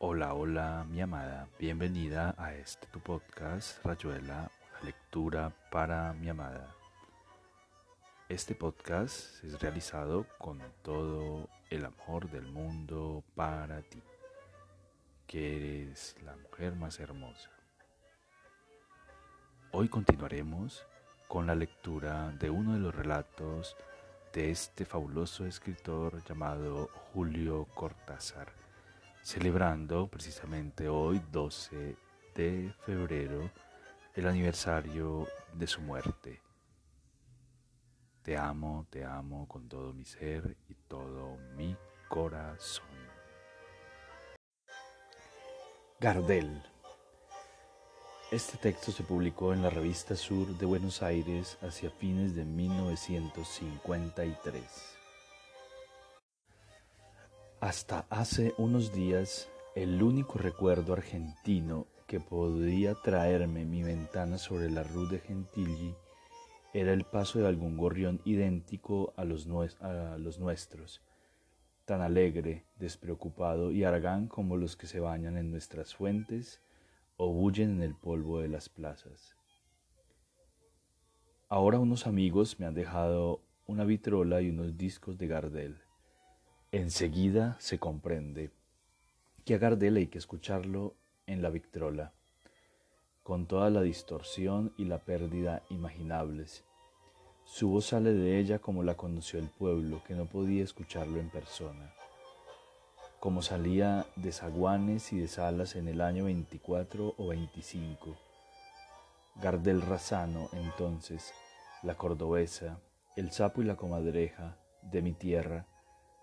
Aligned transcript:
Hola, 0.00 0.32
hola, 0.34 0.86
mi 0.88 1.00
amada. 1.00 1.48
Bienvenida 1.58 2.32
a 2.38 2.54
este 2.54 2.86
tu 2.86 3.00
podcast, 3.00 3.84
Rayuela, 3.84 4.48
una 4.70 4.80
lectura 4.84 5.52
para 5.72 6.12
mi 6.12 6.28
amada. 6.28 6.72
Este 8.28 8.54
podcast 8.54 9.42
es 9.42 9.60
realizado 9.60 10.24
con 10.38 10.62
todo 10.82 11.48
el 11.68 11.84
amor 11.84 12.30
del 12.30 12.46
mundo 12.46 13.24
para 13.34 13.82
ti, 13.82 14.00
que 15.26 15.56
eres 15.56 16.14
la 16.24 16.36
mujer 16.36 16.76
más 16.76 17.00
hermosa. 17.00 17.50
Hoy 19.72 19.88
continuaremos 19.88 20.86
con 21.26 21.48
la 21.48 21.56
lectura 21.56 22.30
de 22.38 22.50
uno 22.50 22.74
de 22.74 22.78
los 22.78 22.94
relatos 22.94 23.76
de 24.32 24.52
este 24.52 24.84
fabuloso 24.84 25.44
escritor 25.44 26.22
llamado 26.22 26.88
Julio 27.12 27.64
Cortázar 27.74 28.57
celebrando 29.28 30.08
precisamente 30.08 30.88
hoy, 30.88 31.20
12 31.30 31.96
de 32.34 32.74
febrero, 32.86 33.50
el 34.14 34.26
aniversario 34.26 35.28
de 35.52 35.66
su 35.66 35.82
muerte. 35.82 36.40
Te 38.22 38.38
amo, 38.38 38.86
te 38.88 39.04
amo 39.04 39.46
con 39.46 39.68
todo 39.68 39.92
mi 39.92 40.06
ser 40.06 40.56
y 40.70 40.74
todo 40.88 41.36
mi 41.56 41.76
corazón. 42.08 42.86
Gardel. 46.00 46.62
Este 48.30 48.56
texto 48.56 48.92
se 48.92 49.02
publicó 49.02 49.52
en 49.52 49.60
la 49.60 49.68
revista 49.68 50.16
Sur 50.16 50.46
de 50.56 50.64
Buenos 50.64 51.02
Aires 51.02 51.58
hacia 51.60 51.90
fines 51.90 52.34
de 52.34 52.46
1953. 52.46 54.97
Hasta 57.60 58.06
hace 58.08 58.54
unos 58.56 58.92
días, 58.92 59.50
el 59.74 60.00
único 60.00 60.38
recuerdo 60.38 60.92
argentino 60.92 61.88
que 62.06 62.20
podía 62.20 62.94
traerme 62.94 63.64
mi 63.64 63.82
ventana 63.82 64.38
sobre 64.38 64.70
la 64.70 64.84
Rue 64.84 65.08
de 65.08 65.18
Gentilly 65.18 65.92
era 66.72 66.92
el 66.92 67.02
paso 67.02 67.40
de 67.40 67.48
algún 67.48 67.76
gorrión 67.76 68.20
idéntico 68.24 69.12
a 69.16 69.24
los, 69.24 69.48
nuestros, 69.48 71.02
tan 71.84 72.00
alegre, 72.00 72.64
despreocupado 72.78 73.72
y 73.72 73.82
argán 73.82 74.28
como 74.28 74.56
los 74.56 74.76
que 74.76 74.86
se 74.86 75.00
bañan 75.00 75.36
en 75.36 75.50
nuestras 75.50 75.96
fuentes 75.96 76.60
o 77.16 77.32
bullen 77.32 77.70
en 77.70 77.82
el 77.82 77.96
polvo 77.96 78.38
de 78.38 78.48
las 78.48 78.68
plazas. 78.68 79.34
Ahora 81.48 81.80
unos 81.80 82.06
amigos 82.06 82.60
me 82.60 82.66
han 82.66 82.74
dejado 82.74 83.40
una 83.66 83.82
vitrola 83.82 84.42
y 84.42 84.50
unos 84.50 84.76
discos 84.76 85.18
de 85.18 85.26
Gardel. 85.26 85.87
Enseguida 86.70 87.56
se 87.60 87.78
comprende 87.78 88.50
que 89.46 89.54
a 89.54 89.58
Gardel 89.58 89.96
hay 89.96 90.08
que 90.08 90.18
escucharlo 90.18 90.94
en 91.26 91.40
la 91.40 91.48
Victrola, 91.48 92.12
con 93.22 93.46
toda 93.46 93.70
la 93.70 93.80
distorsión 93.80 94.74
y 94.76 94.84
la 94.84 94.98
pérdida 94.98 95.62
imaginables. 95.70 96.64
Su 97.46 97.70
voz 97.70 97.86
sale 97.86 98.12
de 98.12 98.38
ella 98.38 98.58
como 98.58 98.82
la 98.82 98.98
conoció 98.98 99.38
el 99.38 99.48
pueblo, 99.48 100.02
que 100.06 100.12
no 100.12 100.26
podía 100.26 100.62
escucharlo 100.62 101.18
en 101.18 101.30
persona, 101.30 101.90
como 103.18 103.40
salía 103.40 104.04
de 104.16 104.30
zaguanes 104.30 105.14
y 105.14 105.20
de 105.20 105.28
salas 105.28 105.74
en 105.74 105.88
el 105.88 106.02
año 106.02 106.24
24 106.24 107.14
o 107.16 107.28
25. 107.28 108.14
Gardel 109.36 109.80
Razano, 109.80 110.50
entonces, 110.52 111.32
la 111.82 111.94
cordobesa, 111.94 112.78
el 113.16 113.32
sapo 113.32 113.62
y 113.62 113.64
la 113.64 113.76
comadreja 113.76 114.58
de 114.82 115.00
mi 115.00 115.14
tierra, 115.14 115.66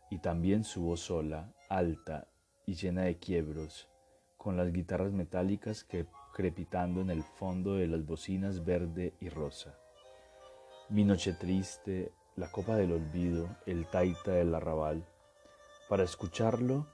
y 0.09 0.19
también 0.19 0.63
su 0.63 0.83
voz 0.83 1.01
sola, 1.01 1.53
alta 1.69 2.27
y 2.65 2.75
llena 2.75 3.03
de 3.03 3.17
quiebros, 3.17 3.87
con 4.37 4.57
las 4.57 4.71
guitarras 4.71 5.11
metálicas 5.11 5.83
que 5.83 6.05
crepitando 6.33 7.01
en 7.01 7.09
el 7.09 7.23
fondo 7.23 7.75
de 7.75 7.87
las 7.87 8.05
bocinas 8.05 8.65
verde 8.65 9.13
y 9.19 9.29
rosa. 9.29 9.77
Mi 10.89 11.03
noche 11.03 11.33
triste, 11.33 12.11
la 12.35 12.51
copa 12.51 12.75
del 12.75 12.91
olvido, 12.91 13.47
el 13.65 13.87
taita 13.87 14.31
del 14.31 14.53
arrabal, 14.53 15.05
para 15.89 16.03
escucharlo 16.03 16.87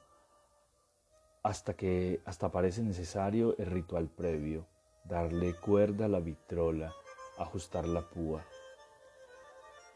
hasta 1.43 1.73
que 1.73 2.21
hasta 2.25 2.51
parece 2.51 2.83
necesario 2.83 3.57
el 3.57 3.65
ritual 3.65 4.09
previo, 4.09 4.67
darle 5.03 5.55
cuerda 5.55 6.05
a 6.05 6.09
la 6.09 6.19
vitrola, 6.19 6.93
ajustar 7.37 7.87
la 7.87 8.01
púa. 8.01 8.45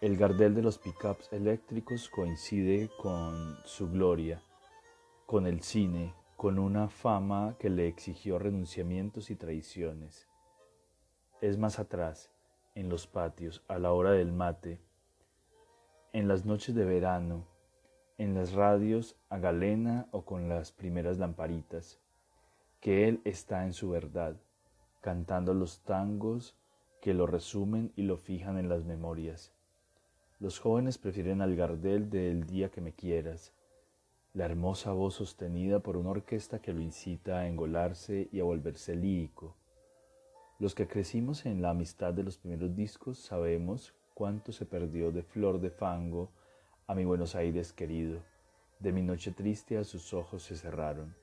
El 0.01 0.17
Gardel 0.17 0.53
de 0.53 0.61
los 0.61 0.77
pickups 0.77 1.31
eléctricos 1.31 2.09
coincide 2.09 2.89
con 3.01 3.55
su 3.63 3.89
gloria, 3.89 4.41
con 5.25 5.47
el 5.47 5.61
cine, 5.61 6.13
con 6.35 6.59
una 6.59 6.89
fama 6.89 7.55
que 7.59 7.69
le 7.69 7.87
exigió 7.87 8.37
renunciamientos 8.37 9.29
y 9.29 9.37
traiciones. 9.37 10.27
Es 11.39 11.57
más 11.57 11.79
atrás, 11.79 12.29
en 12.75 12.89
los 12.89 13.07
patios, 13.07 13.63
a 13.69 13.79
la 13.79 13.93
hora 13.93 14.11
del 14.11 14.33
mate, 14.33 14.81
en 16.11 16.27
las 16.27 16.45
noches 16.45 16.75
de 16.75 16.83
verano, 16.83 17.47
en 18.17 18.35
las 18.35 18.51
radios 18.51 19.15
a 19.29 19.37
galena 19.37 20.09
o 20.11 20.25
con 20.25 20.49
las 20.49 20.73
primeras 20.73 21.19
lamparitas, 21.19 22.01
que 22.81 23.07
él 23.07 23.21
está 23.23 23.63
en 23.65 23.71
su 23.71 23.91
verdad, 23.91 24.35
cantando 24.99 25.53
los 25.53 25.79
tangos 25.85 26.53
que 27.01 27.13
lo 27.13 27.27
resumen 27.27 27.93
y 27.95 28.03
lo 28.03 28.17
fijan 28.17 28.57
en 28.57 28.67
las 28.67 28.83
memorias 28.83 29.54
los 30.39 30.59
jóvenes 30.59 30.97
prefieren 30.97 31.41
al 31.41 31.55
Gardel 31.55 32.09
de 32.09 32.29
El 32.29 32.45
día 32.45 32.69
que 32.69 32.81
me 32.81 32.91
quieras, 32.91 33.53
la 34.33 34.45
hermosa 34.45 34.91
voz 34.91 35.15
sostenida 35.15 35.79
por 35.79 35.95
una 35.95 36.09
orquesta 36.09 36.59
que 36.59 36.73
lo 36.73 36.81
incita 36.81 37.39
a 37.39 37.47
engolarse 37.47 38.27
y 38.33 38.41
a 38.41 38.43
volverse 38.43 38.95
lírico. 38.95 39.55
Los 40.59 40.75
que 40.75 40.87
crecimos 40.87 41.45
en 41.45 41.61
la 41.61 41.69
amistad 41.69 42.13
de 42.13 42.23
los 42.23 42.37
primeros 42.37 42.75
discos 42.75 43.17
sabemos 43.17 43.93
cuánto 44.13 44.51
se 44.51 44.65
perdió 44.65 45.11
de 45.11 45.23
Flor 45.23 45.61
de 45.61 45.69
Fango 45.69 46.31
a 46.85 46.95
mi 46.95 47.05
Buenos 47.05 47.35
Aires 47.35 47.71
querido, 47.71 48.19
de 48.79 48.91
mi 48.91 49.01
noche 49.01 49.31
triste 49.31 49.77
a 49.77 49.85
sus 49.85 50.13
ojos 50.13 50.43
se 50.43 50.57
cerraron. 50.57 51.15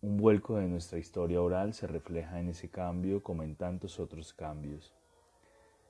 Un 0.00 0.16
vuelco 0.16 0.56
de 0.56 0.68
nuestra 0.68 0.98
historia 0.98 1.42
oral 1.42 1.74
se 1.74 1.88
refleja 1.88 2.38
en 2.38 2.50
ese 2.50 2.70
cambio 2.70 3.22
como 3.22 3.42
en 3.42 3.56
tantos 3.56 3.98
otros 3.98 4.32
cambios. 4.32 4.94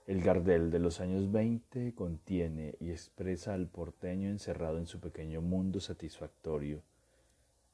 El 0.06 0.22
Gardel 0.22 0.71
de 0.71 0.78
los 0.78 1.00
años 1.00 1.31
20 1.31 1.94
contiene 1.94 2.75
y 2.81 2.91
expresa 2.91 3.53
al 3.53 3.69
porteño 3.69 4.31
encerrado 4.31 4.78
en 4.78 4.87
su 4.87 4.99
pequeño 4.99 5.41
mundo 5.43 5.78
satisfactorio. 5.78 6.83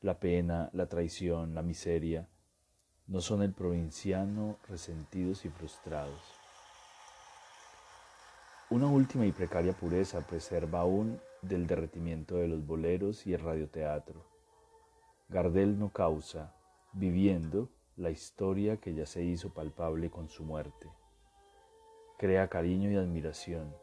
La 0.01 0.19
pena, 0.19 0.69
la 0.73 0.87
traición, 0.87 1.55
la 1.55 1.63
miseria 1.63 2.29
no 3.07 3.21
son 3.21 3.43
el 3.43 3.53
provinciano 3.53 4.59
resentidos 4.69 5.45
y 5.45 5.51
frustrados. 5.51 6.21
Una 8.71 8.89
última 8.89 9.25
y 9.25 9.33
precaria 9.33 9.73
pureza 9.73 10.27
preserva 10.27 10.81
aún 10.81 11.21
del 11.43 11.69
derretimiento 11.69 12.37
de 12.37 12.49
los 12.49 12.67
boleros 12.67 13.25
y 13.27 13.35
el 13.35 13.41
radioteatro. 13.41 14.27
Gardel 15.29 15.79
no 15.79 15.91
causa, 15.91 16.55
viviendo, 16.93 17.71
la 17.97 18.11
historia 18.11 18.77
que 18.79 18.95
ya 18.95 19.07
se 19.07 19.23
hizo 19.23 19.55
palpable 19.55 20.11
con 20.11 20.29
su 20.29 20.45
muerte 20.45 20.91
crea 22.17 22.49
cariño 22.49 22.91
y 22.91 22.97
admiración, 22.97 23.75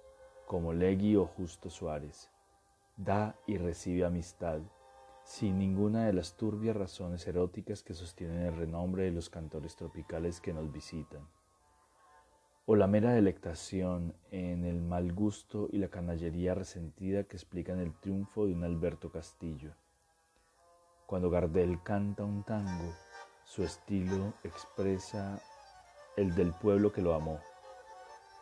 como 0.48 0.74
Legui 0.74 1.16
o 1.16 1.26
Justo 1.26 1.70
Suárez. 1.70 2.32
Da 2.98 3.36
y 3.46 3.58
recibe 3.58 4.06
amistad, 4.06 4.60
sin 5.24 5.60
ninguna 5.60 6.08
de 6.08 6.14
las 6.14 6.36
turbias 6.36 6.76
razones 6.76 7.28
eróticas 7.28 7.84
que 7.84 7.94
sostienen 7.94 8.42
el 8.42 8.56
renombre 8.56 9.04
de 9.04 9.12
los 9.12 9.30
cantores 9.30 9.76
tropicales 9.76 10.42
que 10.42 10.54
nos 10.54 10.72
visitan, 10.72 11.28
o 12.66 12.76
la 12.76 12.88
mera 12.88 13.12
delectación 13.12 14.16
en 14.32 14.66
el 14.66 14.82
mal 14.82 15.14
gusto 15.14 15.68
y 15.72 15.78
la 15.78 15.90
canallería 15.90 16.56
resentida 16.56 17.26
que 17.26 17.36
explican 17.36 17.80
el 17.80 17.94
triunfo 18.00 18.48
de 18.48 18.54
un 18.54 18.64
Alberto 18.64 19.12
Castillo. 19.12 19.76
Cuando 21.06 21.30
Gardel 21.30 21.84
canta 21.84 22.24
un 22.24 22.44
tango, 22.44 22.94
su 23.44 23.64
estilo 23.64 24.34
expresa 24.44 25.40
el 26.18 26.34
del 26.34 26.54
pueblo 26.54 26.92
que 26.92 27.02
lo 27.02 27.14
amó 27.14 27.40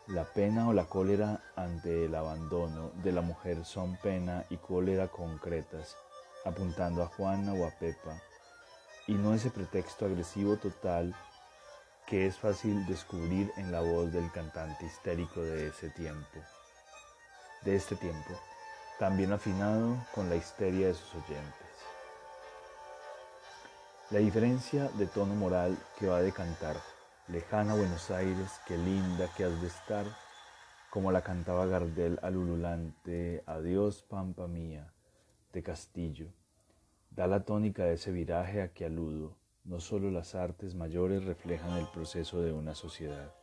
la 0.07 0.25
pena 0.25 0.67
o 0.67 0.73
la 0.73 0.85
cólera 0.85 1.39
ante 1.55 2.05
el 2.05 2.15
abandono 2.15 2.91
de 3.03 3.11
la 3.11 3.21
mujer 3.21 3.63
son 3.63 3.95
pena 3.97 4.45
y 4.49 4.57
cólera 4.57 5.07
concretas, 5.07 5.95
apuntando 6.43 7.03
a 7.03 7.07
Juana 7.07 7.53
o 7.53 7.65
a 7.65 7.71
Pepa, 7.71 8.19
y 9.07 9.13
no 9.13 9.33
ese 9.33 9.51
pretexto 9.51 10.05
agresivo 10.05 10.57
total 10.57 11.15
que 12.07 12.25
es 12.25 12.35
fácil 12.35 12.85
descubrir 12.87 13.51
en 13.57 13.71
la 13.71 13.81
voz 13.81 14.11
del 14.11 14.31
cantante 14.31 14.85
histérico 14.85 15.41
de 15.41 15.67
ese 15.67 15.89
tiempo, 15.91 16.39
de 17.61 17.75
este 17.75 17.95
tiempo, 17.95 18.31
también 18.99 19.31
afinado 19.31 19.95
con 20.13 20.29
la 20.29 20.35
histeria 20.35 20.87
de 20.87 20.93
sus 20.93 21.15
oyentes. 21.15 21.67
La 24.09 24.19
diferencia 24.19 24.89
de 24.95 25.05
tono 25.05 25.35
moral 25.35 25.77
que 25.97 26.07
va 26.07 26.21
de 26.21 26.33
cantar 26.33 26.75
Lejana 27.27 27.75
Buenos 27.75 28.09
Aires, 28.11 28.59
qué 28.67 28.77
linda 28.77 29.29
que 29.37 29.45
has 29.45 29.61
de 29.61 29.67
estar, 29.67 30.05
como 30.89 31.11
la 31.11 31.21
cantaba 31.21 31.65
Gardel 31.65 32.19
al 32.23 32.35
ululante 32.35 33.43
Adiós, 33.45 34.01
Pampa 34.01 34.47
mía, 34.47 34.91
de 35.53 35.63
Castillo. 35.63 36.27
da 37.11 37.27
la 37.27 37.45
tónica 37.45 37.85
de 37.85 37.93
ese 37.93 38.11
viraje 38.11 38.61
a 38.61 38.73
que 38.73 38.85
aludo. 38.85 39.35
No 39.63 39.79
solo 39.79 40.09
las 40.09 40.33
artes 40.33 40.75
mayores 40.75 41.23
reflejan 41.23 41.77
el 41.77 41.87
proceso 41.87 42.41
de 42.41 42.51
una 42.51 42.73
sociedad. 42.73 43.33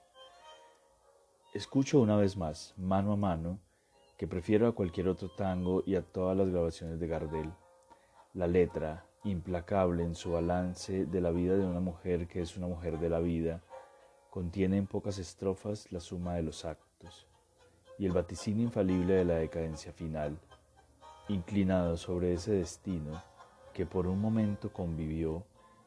Escucho 1.55 2.01
una 2.01 2.17
vez 2.17 2.37
más, 2.37 2.75
mano 2.77 3.13
a 3.13 3.17
mano, 3.17 3.59
que 4.19 4.27
prefiero 4.27 4.67
a 4.67 4.75
cualquier 4.75 5.09
otro 5.09 5.31
tango 5.31 5.83
y 5.87 5.95
a 5.95 6.03
todas 6.03 6.37
las 6.37 6.51
grabaciones 6.51 6.99
de 6.99 7.07
Gardel. 7.07 7.53
La 8.35 8.49
letra, 8.49 9.07
implacable 9.25 10.03
en 10.03 10.15
su 10.15 10.33
balance 10.33 11.07
de 11.07 11.21
la 11.21 11.31
vida 11.31 11.57
de 11.57 11.65
una 11.65 11.81
mujer 11.81 12.27
que 12.27 12.43
es 12.43 12.57
una 12.57 12.67
mujer 12.67 12.99
de 12.99 13.09
la 13.09 13.21
vida, 13.21 13.63
contiene 14.31 14.77
en 14.77 14.87
pocas 14.87 15.19
estrofas 15.19 15.91
la 15.91 16.01
suma 16.01 16.35
de 16.35 16.43
los 16.43 16.65
actos 16.65 17.27
y 17.99 18.07
el 18.07 18.13
vaticinio 18.13 18.65
infalible 18.65 19.15
de 19.15 19.25
la 19.25 19.35
decadencia 19.35 19.93
final, 19.93 20.39
inclinado 21.29 21.97
sobre 21.97 22.35
ese 22.35 22.53
destino 22.53 23.23
que 23.73 23.87
por 23.87 24.07
un 24.07 24.21
momento 24.21 24.73
convivió, 24.73 25.45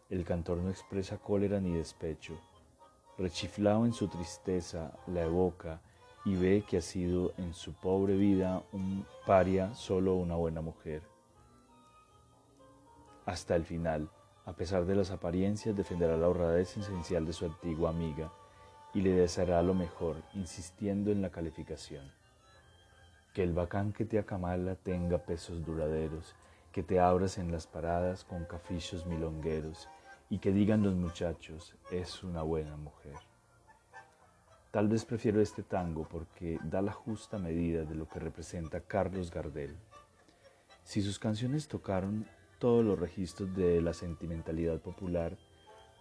el 0.10 0.26
cantor 0.26 0.58
no 0.58 0.70
expresa 0.70 1.18
cólera 1.18 1.60
ni 1.60 1.74
despecho, 1.74 2.38
rechiflado 3.18 3.86
en 3.86 3.94
su 3.94 4.08
tristeza, 4.08 4.92
la 5.08 5.24
evoca 5.24 5.82
y 6.26 6.36
ve 6.36 6.64
que 6.68 6.78
ha 6.78 6.82
sido 6.82 7.34
en 7.38 7.54
su 7.54 7.74
pobre 7.74 8.16
vida 8.16 8.64
un 8.72 9.06
paria 9.26 9.74
solo 9.74 10.16
una 10.16 10.36
buena 10.36 10.62
mujer. 10.62 11.02
Hasta 13.26 13.56
el 13.56 13.66
final, 13.66 14.10
a 14.46 14.54
pesar 14.54 14.86
de 14.86 14.96
las 14.96 15.12
apariencias, 15.12 15.76
defenderá 15.76 16.18
la 16.18 16.28
honradez 16.28 16.76
esencial 16.78 17.26
de 17.26 17.34
su 17.34 17.46
antigua 17.46 17.90
amiga 17.90 18.32
y 18.94 19.02
le 19.02 19.12
deseará 19.12 19.62
lo 19.62 19.74
mejor, 19.74 20.18
insistiendo 20.34 21.12
en 21.12 21.22
la 21.22 21.30
calificación. 21.30 22.12
Que 23.34 23.44
el 23.44 23.54
bacán 23.54 23.94
que 23.94 24.06
te 24.06 24.20
acamala 24.20 24.76
tenga 24.76 25.20
pesos 25.20 25.64
duraderos, 25.66 26.36
que 26.72 26.84
te 26.84 27.00
abras 27.00 27.38
en 27.38 27.52
las 27.52 27.68
paradas 27.68 28.24
con 28.24 28.46
cafichos 28.46 29.06
milongueros 29.06 29.88
y 30.30 30.40
que 30.40 30.52
digan 30.52 30.84
los 30.84 30.96
muchachos, 30.96 31.76
es 31.92 32.24
una 32.24 32.42
buena 32.42 32.76
mujer. 32.78 33.16
Tal 34.72 34.88
vez 34.88 35.04
prefiero 35.04 35.42
este 35.42 35.64
tango 35.64 36.08
porque 36.08 36.58
da 36.64 36.82
la 36.82 36.94
justa 36.94 37.38
medida 37.38 37.84
de 37.84 37.94
lo 37.94 38.08
que 38.08 38.20
representa 38.20 38.80
Carlos 38.80 39.30
Gardel. 39.30 39.76
Si 40.84 41.02
sus 41.02 41.20
canciones 41.20 41.68
tocaron 41.68 42.26
todos 42.62 42.86
los 42.86 43.00
registros 43.00 43.56
de 43.56 43.82
la 43.82 43.92
sentimentalidad 43.92 44.80
popular, 44.80 45.36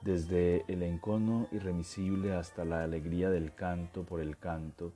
desde 0.03 0.63
el 0.69 0.83
encono 0.83 1.49
irremisible 1.53 2.35
hasta 2.35 2.67
la 2.67 2.85
alegría 2.85 3.31
del 3.31 3.55
canto 3.55 4.05
por 4.05 4.21
el 4.21 4.37
canto, 4.37 4.93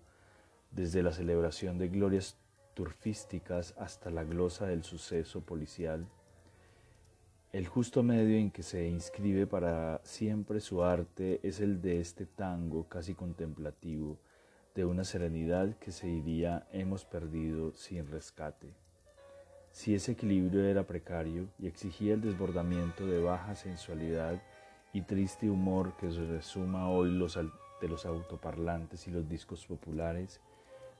desde 0.72 1.02
la 1.02 1.10
celebración 1.10 1.78
de 1.78 1.88
glorias 1.88 2.36
turfísticas 2.74 3.74
hasta 3.78 4.10
la 4.10 4.24
glosa 4.24 4.66
del 4.66 4.84
suceso 4.84 5.40
policial, 5.40 6.06
el 7.54 7.66
justo 7.66 8.02
medio 8.02 8.36
en 8.36 8.50
que 8.50 8.62
se 8.62 8.86
inscribe 8.86 9.46
para 9.46 10.02
siempre 10.04 10.60
su 10.60 10.84
arte 10.84 11.40
es 11.42 11.60
el 11.60 11.80
de 11.80 11.98
este 11.98 12.26
tango 12.26 12.90
casi 12.90 13.14
contemplativo, 13.14 14.18
de 14.74 14.84
una 14.84 15.04
serenidad 15.04 15.78
que 15.78 15.92
se 15.92 16.08
diría 16.08 16.66
hemos 16.72 17.06
perdido 17.06 17.72
sin 17.72 18.06
rescate. 18.06 18.83
Si 19.74 19.92
ese 19.92 20.12
equilibrio 20.12 20.64
era 20.64 20.84
precario 20.84 21.48
y 21.58 21.66
exigía 21.66 22.14
el 22.14 22.20
desbordamiento 22.20 23.06
de 23.06 23.20
baja 23.20 23.56
sensualidad 23.56 24.40
y 24.92 25.02
triste 25.02 25.50
humor 25.50 25.96
que 25.96 26.08
resuma 26.08 26.88
hoy 26.88 27.10
los 27.10 27.34
de 27.34 27.88
los 27.88 28.06
autoparlantes 28.06 29.08
y 29.08 29.10
los 29.10 29.28
discos 29.28 29.66
populares, 29.66 30.40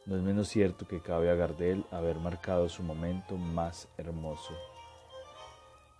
no 0.07 0.17
es 0.17 0.23
menos 0.23 0.49
cierto 0.49 0.89
que 0.89 1.01
cabe 1.01 1.31
a 1.31 1.37
Gardel 1.37 1.87
haber 1.93 2.17
marcado 2.17 2.69
su 2.69 2.83
momento 2.83 3.37
más 3.37 3.89
hermoso 3.97 4.55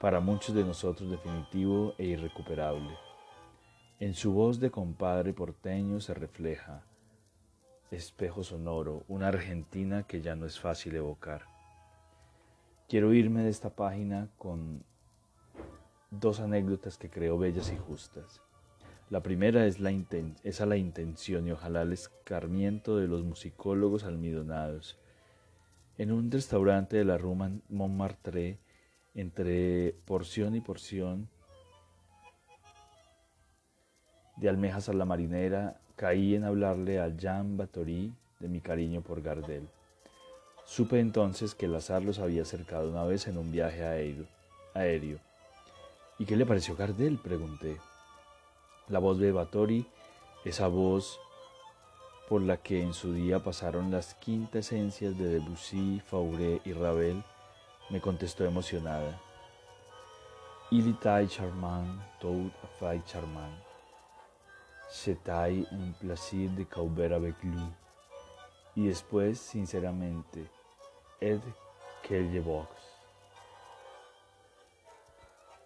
para 0.01 0.19
muchos 0.19 0.53
de 0.53 0.65
nosotros 0.65 1.09
definitivo 1.09 1.95
e 1.97 2.07
irrecuperable. 2.07 2.99
En 4.01 4.15
su 4.15 4.33
voz 4.33 4.59
de 4.59 4.73
compadre 4.73 5.33
porteño 5.33 6.01
se 6.01 6.13
refleja, 6.13 6.83
espejo 7.93 8.43
sonoro, 8.43 9.05
una 9.07 9.29
Argentina 9.29 10.03
que 10.03 10.21
ya 10.21 10.35
no 10.35 10.45
es 10.45 10.59
fácil 10.59 10.97
evocar. 10.97 11.54
Quiero 12.87 13.15
irme 13.15 13.43
de 13.43 13.49
esta 13.49 13.71
página 13.71 14.29
con 14.37 14.85
dos 16.11 16.39
anécdotas 16.41 16.99
que 16.99 17.09
creo 17.09 17.39
bellas 17.39 17.73
y 17.73 17.79
justas. 17.79 18.43
La 19.09 19.23
primera 19.23 19.67
es, 19.67 19.81
la 19.81 19.91
a 19.91 20.67
la 20.67 20.77
intención 20.77 21.49
y 21.49 21.53
ojalá 21.53 21.83
el 21.83 21.93
escarmiento 21.93 22.99
de 22.99 23.09
los 23.09 23.25
musicólogos 23.25 24.05
almidonados. 24.05 24.99
En 25.97 26.13
un 26.13 26.31
restaurante 26.31 26.99
de 26.99 27.05
la 27.05 27.17
Rue 27.17 27.63
Montmartre 27.71 28.59
entre 29.15 29.95
porción 30.05 30.55
y 30.55 30.61
porción 30.61 31.29
de 34.37 34.49
almejas 34.49 34.91
a 34.91 34.93
la 34.93 35.07
marinera, 35.07 35.81
caí 35.97 36.35
en 36.35 36.45
hablarle 36.45 37.01
a 37.01 37.09
Jean 37.09 37.57
Batory 37.57 38.13
de 38.41 38.49
mi 38.49 38.61
cariño 38.61 39.01
por 39.01 39.23
Gardel. 39.23 39.69
Supe 40.67 40.99
entonces 40.99 41.55
que 41.55 41.67
el 41.67 41.75
azar 41.75 42.03
los 42.03 42.19
había 42.19 42.43
acercado 42.43 42.89
una 42.91 43.05
vez 43.05 43.27
en 43.29 43.39
un 43.39 43.53
viaje 43.53 43.85
aéreo. 43.85 44.27
aéreo. 44.75 45.19
¿Y 46.19 46.25
qué 46.25 46.37
le 46.37 46.47
pareció 46.47 46.77
Gardel? 46.77 47.19
pregunté. 47.19 47.79
La 48.89 48.99
voz 48.99 49.19
de 49.19 49.33
Batory, 49.33 49.87
esa 50.45 50.69
voz 50.69 51.19
por 52.29 52.41
la 52.43 52.57
que 52.57 52.83
en 52.83 52.95
su 52.95 53.13
día 53.13 53.41
pasaron 53.41 53.91
las 53.91 54.15
quintas 54.15 54.67
esencias 54.67 55.17
de 55.19 55.29
Debussy, 55.29 56.01
Fauré 56.07 56.61
y 56.65 56.73
Ravel, 56.73 57.23
me 57.91 58.01
contestó 58.01 58.45
emocionada. 58.45 59.21
Il 60.71 60.89
était 60.89 61.29
charmant, 61.29 61.87
tout 62.19 62.51
à 62.81 62.95
charmant. 63.07 63.55
C'était 64.91 65.67
un 65.71 65.93
plaisir 66.01 66.51
de 66.57 66.65
cauber 66.65 67.13
avec 67.13 67.35
lui. 67.43 67.63
Y 68.77 68.89
después, 68.89 69.39
sinceramente, 69.39 70.49
Ed 71.21 71.41
Box. 72.45 72.69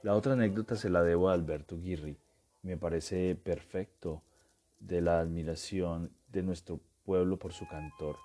La 0.03 0.15
otra 0.15 0.35
anécdota 0.35 0.77
se 0.77 0.89
la 0.89 1.03
debo 1.03 1.29
a 1.29 1.33
Alberto 1.33 1.77
Guirri. 1.77 2.17
Me 2.63 2.77
parece 2.77 3.35
perfecto 3.35 4.23
de 4.79 5.01
la 5.01 5.19
admiración 5.19 6.13
de 6.29 6.43
nuestro 6.43 6.81
pueblo 7.05 7.39
por 7.39 7.53
su 7.53 7.67
cantor. 7.67 8.17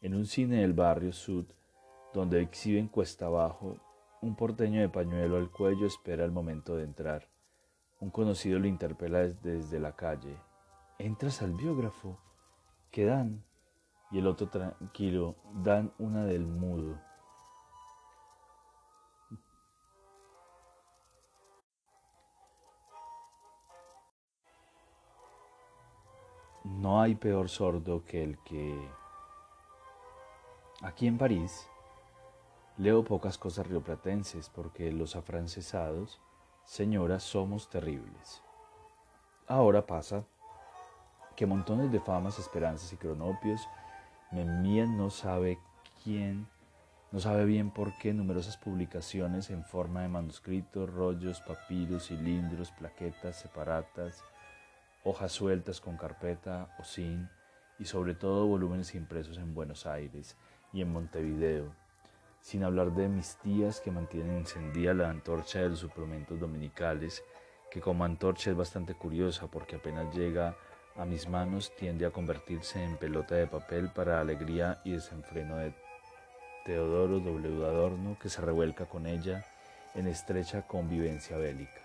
En 0.00 0.14
un 0.14 0.26
cine 0.26 0.62
del 0.62 0.72
barrio 0.72 1.12
Sud, 1.12 1.46
donde 2.14 2.40
exhiben 2.40 2.88
cuesta 2.88 3.26
abajo, 3.26 3.76
un 4.22 4.36
porteño 4.36 4.80
de 4.80 4.88
pañuelo 4.88 5.36
al 5.36 5.50
cuello 5.50 5.86
espera 5.86 6.24
el 6.24 6.32
momento 6.32 6.76
de 6.76 6.84
entrar. 6.84 7.28
Un 8.00 8.10
conocido 8.10 8.58
lo 8.58 8.66
interpela 8.66 9.20
desde 9.20 9.78
la 9.80 9.94
calle. 9.94 10.36
¿Entras 10.98 11.42
al 11.42 11.52
biógrafo? 11.52 12.18
¿Qué 12.90 13.04
dan? 13.04 13.44
Y 14.12 14.18
el 14.18 14.26
otro 14.26 14.48
tranquilo, 14.48 15.36
dan 15.54 15.92
una 15.98 16.24
del 16.24 16.46
mudo. 16.46 16.98
No 26.64 27.00
hay 27.00 27.14
peor 27.14 27.48
sordo 27.48 28.04
que 28.04 28.22
el 28.22 28.38
que... 28.44 28.88
Aquí 30.82 31.06
en 31.06 31.16
París 31.16 31.68
Leo 32.78 33.04
pocas 33.04 33.36
cosas 33.36 33.66
rioplatenses 33.66 34.48
porque 34.48 34.90
los 34.90 35.14
afrancesados, 35.14 36.20
señoras, 36.64 37.22
somos 37.22 37.68
terribles. 37.68 38.42
Ahora 39.46 39.86
pasa 39.86 40.24
que 41.36 41.44
montones 41.46 41.92
de 41.92 42.00
famas, 42.00 42.38
esperanzas 42.38 42.90
y 42.92 42.96
cronopios 42.96 43.68
me 44.32 44.42
envían 44.42 44.96
no 44.96 45.10
sabe 45.10 45.58
quién, 46.02 46.46
no 47.10 47.20
sabe 47.20 47.44
bien 47.44 47.70
por 47.70 47.96
qué 47.98 48.14
numerosas 48.14 48.56
publicaciones 48.56 49.50
en 49.50 49.64
forma 49.64 50.02
de 50.02 50.08
manuscritos, 50.08 50.90
rollos, 50.90 51.40
papiros, 51.40 52.08
cilindros, 52.08 52.70
plaquetas 52.72 53.40
separatas, 53.40 54.24
hojas 55.04 55.32
sueltas 55.32 55.80
con 55.80 55.96
carpeta 55.96 56.74
o 56.78 56.84
sin, 56.84 57.28
y 57.78 57.84
sobre 57.84 58.14
todo 58.14 58.46
volúmenes 58.46 58.94
impresos 58.94 59.38
en 59.38 59.54
Buenos 59.54 59.86
Aires 59.86 60.36
y 60.72 60.80
en 60.82 60.92
Montevideo 60.92 61.82
sin 62.42 62.64
hablar 62.64 62.92
de 62.92 63.08
mis 63.08 63.36
tías 63.36 63.80
que 63.80 63.92
mantienen 63.92 64.38
encendida 64.38 64.92
la 64.92 65.08
antorcha 65.08 65.60
de 65.60 65.70
los 65.70 65.78
suplementos 65.78 66.40
dominicales, 66.40 67.24
que 67.70 67.80
como 67.80 68.04
antorcha 68.04 68.50
es 68.50 68.56
bastante 68.56 68.94
curiosa 68.94 69.46
porque 69.46 69.76
apenas 69.76 70.14
llega 70.14 70.56
a 70.96 71.04
mis 71.04 71.28
manos 71.28 71.74
tiende 71.76 72.06
a 72.06 72.10
convertirse 72.10 72.82
en 72.82 72.96
pelota 72.96 73.34
de 73.34 73.46
papel 73.46 73.90
para 73.90 74.20
alegría 74.20 74.80
y 74.84 74.92
desenfreno 74.92 75.56
de 75.56 75.74
Teodoro 76.64 77.20
W. 77.20 77.64
Adorno 77.64 78.16
que 78.20 78.28
se 78.28 78.40
revuelca 78.40 78.86
con 78.86 79.06
ella 79.06 79.44
en 79.94 80.06
estrecha 80.06 80.66
convivencia 80.66 81.36
bélica. 81.36 81.82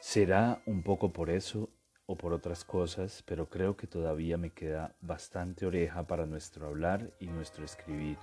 Será 0.00 0.60
un 0.66 0.82
poco 0.82 1.12
por 1.12 1.30
eso 1.30 1.70
o 2.06 2.16
por 2.16 2.32
otras 2.32 2.64
cosas, 2.64 3.22
pero 3.26 3.48
creo 3.48 3.76
que 3.76 3.86
todavía 3.86 4.36
me 4.36 4.50
queda 4.50 4.94
bastante 5.00 5.66
oreja 5.66 6.06
para 6.06 6.26
nuestro 6.26 6.66
hablar 6.66 7.10
y 7.18 7.26
nuestro 7.26 7.64
escribir 7.64 8.18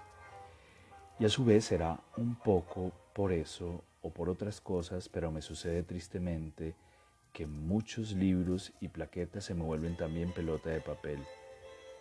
y 1.22 1.26
a 1.26 1.30
su 1.30 1.46
vez 1.46 1.66
será 1.66 2.00
un 2.18 2.34
poco 2.34 2.92
por 3.14 3.32
eso 3.32 3.84
o 4.02 4.10
por 4.10 4.28
otras 4.28 4.60
cosas, 4.60 5.08
pero 5.08 5.32
me 5.32 5.44
sucede 5.44 5.84
tristemente 5.84 6.74
que 7.34 7.48
muchos 7.48 8.12
libros 8.12 8.74
y 8.82 8.90
plaquetas 8.90 9.46
se 9.46 9.54
me 9.54 9.64
vuelven 9.64 9.96
también 9.96 10.34
pelota 10.34 10.70
de 10.70 10.82
papel, 10.82 11.20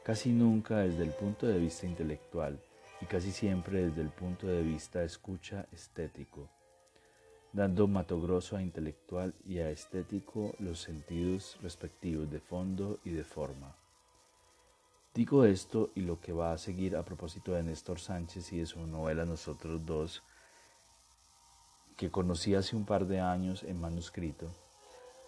casi 0.02 0.30
nunca 0.30 0.78
desde 0.78 1.02
el 1.02 1.10
punto 1.10 1.46
de 1.46 1.58
vista 1.58 1.86
intelectual 1.86 2.60
y 3.00 3.06
casi 3.06 3.32
siempre 3.32 3.86
desde 3.86 4.02
el 4.02 4.10
punto 4.10 4.46
de 4.46 4.62
vista 4.62 5.02
escucha 5.02 5.66
estético, 5.72 6.48
dando 7.52 7.88
mato 7.88 8.20
grosso 8.20 8.56
a 8.56 8.62
intelectual 8.62 9.34
y 9.44 9.58
a 9.58 9.70
estético 9.70 10.54
los 10.58 10.80
sentidos 10.80 11.58
respectivos 11.62 12.30
de 12.30 12.40
fondo 12.40 12.98
y 13.04 13.10
de 13.10 13.24
forma. 13.24 13.76
Digo 15.14 15.44
esto 15.44 15.90
y 15.96 16.02
lo 16.02 16.20
que 16.20 16.32
va 16.32 16.52
a 16.52 16.58
seguir 16.58 16.96
a 16.96 17.02
propósito 17.02 17.52
de 17.52 17.64
Néstor 17.64 17.98
Sánchez 17.98 18.52
y 18.52 18.58
de 18.58 18.66
su 18.66 18.86
novela 18.86 19.24
Nosotros 19.24 19.84
dos, 19.84 20.22
que 21.96 22.10
conocí 22.10 22.54
hace 22.54 22.76
un 22.76 22.84
par 22.84 23.06
de 23.06 23.20
años 23.20 23.64
en 23.64 23.80
manuscrito. 23.80 24.54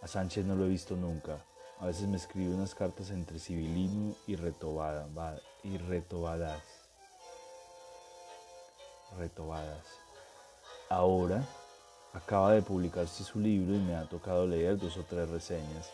A 0.02 0.09
Sánchez 0.09 0.44
no 0.44 0.56
lo 0.56 0.64
he 0.64 0.68
visto 0.68 0.97
nunca. 0.97 1.38
A 1.78 1.87
veces 1.87 2.09
me 2.09 2.16
escribe 2.16 2.52
unas 2.52 2.75
cartas 2.75 3.11
entre 3.11 3.38
civilino 3.38 4.14
y, 4.26 4.35
retobada, 4.35 5.06
y 5.62 5.78
retobadas. 5.78 6.62
Retobadas. 9.16 9.87
Ahora 10.88 11.47
acaba 12.12 12.52
de 12.52 12.62
publicarse 12.62 13.23
su 13.23 13.38
libro 13.38 13.75
y 13.75 13.78
me 13.78 13.94
ha 13.94 14.09
tocado 14.09 14.47
leer 14.47 14.76
dos 14.76 14.97
o 14.97 15.04
tres 15.04 15.28
reseñas. 15.28 15.88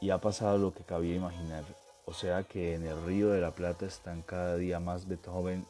Y 0.00 0.10
ha 0.10 0.18
pasado 0.18 0.56
lo 0.58 0.72
que 0.72 0.84
cabía 0.84 1.16
imaginar. 1.16 1.64
O 2.06 2.14
sea 2.14 2.44
que 2.44 2.74
en 2.74 2.86
el 2.86 3.04
Río 3.04 3.30
de 3.30 3.40
la 3.40 3.50
Plata 3.50 3.84
están 3.84 4.22
cada 4.22 4.56
día 4.56 4.78
más 4.78 5.08
Beethoven 5.08 5.66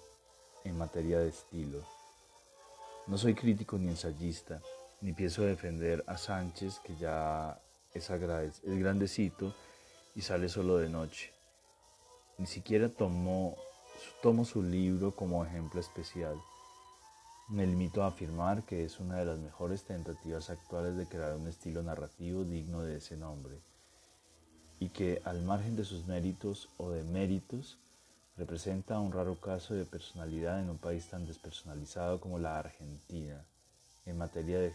en 0.65 0.77
materia 0.77 1.19
de 1.19 1.29
estilo. 1.29 1.83
No 3.07 3.17
soy 3.17 3.35
crítico 3.35 3.79
ni 3.79 3.89
ensayista, 3.89 4.61
ni 5.01 5.13
pienso 5.13 5.43
defender 5.43 6.05
a 6.07 6.17
Sánchez, 6.17 6.81
que 6.81 6.97
ya 6.97 7.61
es, 7.95 8.11
es 8.11 8.79
grandecito 8.79 9.55
y 10.15 10.23
sale 10.23 10.49
solo 10.49 10.79
de 10.79 10.89
noche. 10.89 11.33
Ni 12.39 12.47
siquiera 12.47 12.89
tomo, 12.89 13.57
tomo 14.23 14.45
su 14.45 14.63
libro 14.63 15.15
como 15.15 15.45
ejemplo 15.45 15.81
especial. 15.81 16.37
Me 17.49 17.67
limito 17.67 18.03
a 18.03 18.09
afirmar 18.09 18.65
que 18.65 18.85
es 18.85 19.01
una 19.01 19.17
de 19.17 19.25
las 19.25 19.39
mejores 19.39 19.85
tentativas 19.85 20.51
actuales 20.51 20.97
de 20.97 21.07
crear 21.07 21.35
un 21.35 21.49
estilo 21.49 21.83
narrativo 21.83 22.45
digno 22.45 22.83
de 22.83 22.99
ese 22.99 23.17
nombre 23.17 23.59
y 24.81 24.91
que 24.91 25.21
al 25.25 25.43
margen 25.43 25.75
de 25.77 25.85
sus 25.85 26.07
méritos 26.07 26.69
o 26.77 26.91
de 26.91 27.03
méritos, 27.03 27.79
representa 28.37 29.01
un 29.01 29.11
raro 29.11 29.41
caso 29.41 29.75
de 29.75 29.85
personalidad 29.85 30.61
en 30.61 30.71
un 30.71 30.79
país 30.79 31.09
tan 31.09 31.27
despersonalizado 31.27 32.21
como 32.21 32.39
la 32.39 32.61
Argentina 32.61 33.45
en 34.09 34.19
materia 34.19 34.59
de, 34.59 34.73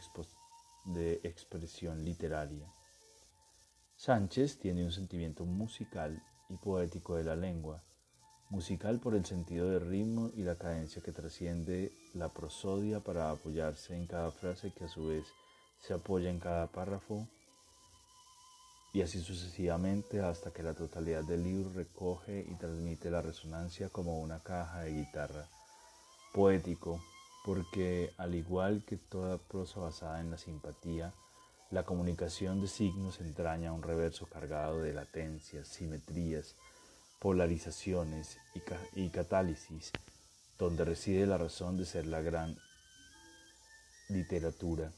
de 0.85 1.19
expresión 1.23 2.03
literaria. 2.03 2.67
Sánchez 3.97 4.59
tiene 4.59 4.83
un 4.83 4.91
sentimiento 4.91 5.45
musical 5.45 6.21
y 6.49 6.57
poético 6.57 7.15
de 7.15 7.23
la 7.23 7.35
lengua, 7.35 7.81
musical 8.49 8.99
por 8.99 9.15
el 9.15 9.25
sentido 9.25 9.69
de 9.69 9.79
ritmo 9.79 10.29
y 10.35 10.43
la 10.43 10.55
cadencia 10.55 11.01
que 11.01 11.11
trasciende 11.11 11.91
la 12.13 12.29
prosodia 12.29 12.99
para 12.99 13.31
apoyarse 13.31 13.95
en 13.95 14.05
cada 14.07 14.31
frase 14.31 14.71
que 14.71 14.85
a 14.85 14.89
su 14.89 15.07
vez 15.07 15.25
se 15.79 15.93
apoya 15.93 16.29
en 16.29 16.39
cada 16.39 16.67
párrafo 16.67 17.27
y 18.93 19.01
así 19.01 19.19
sucesivamente 19.19 20.21
hasta 20.21 20.51
que 20.51 20.61
la 20.61 20.75
totalidad 20.75 21.23
del 21.23 21.43
libro 21.43 21.71
recoge 21.73 22.45
y 22.47 22.53
transmite 22.55 23.09
la 23.09 23.23
resonancia 23.23 23.89
como 23.89 24.21
una 24.21 24.39
caja 24.39 24.81
de 24.81 24.91
guitarra. 24.91 25.49
Poético, 26.31 27.01
porque 27.43 28.13
al 28.17 28.35
igual 28.35 28.83
que 28.85 28.97
toda 28.97 29.37
prosa 29.37 29.79
basada 29.79 30.21
en 30.21 30.31
la 30.31 30.37
simpatía, 30.37 31.13
la 31.71 31.83
comunicación 31.83 32.61
de 32.61 32.67
signos 32.67 33.19
entraña 33.19 33.73
un 33.73 33.83
reverso 33.83 34.27
cargado 34.27 34.79
de 34.81 34.93
latencias, 34.93 35.67
simetrías, 35.67 36.55
polarizaciones 37.19 38.37
y, 38.53 38.61
y 39.01 39.09
catálisis, 39.09 39.91
donde 40.59 40.85
reside 40.85 41.25
la 41.25 41.37
razón 41.37 41.77
de 41.77 41.85
ser 41.85 42.05
la 42.05 42.21
gran 42.21 42.57
literatura. 44.09 44.91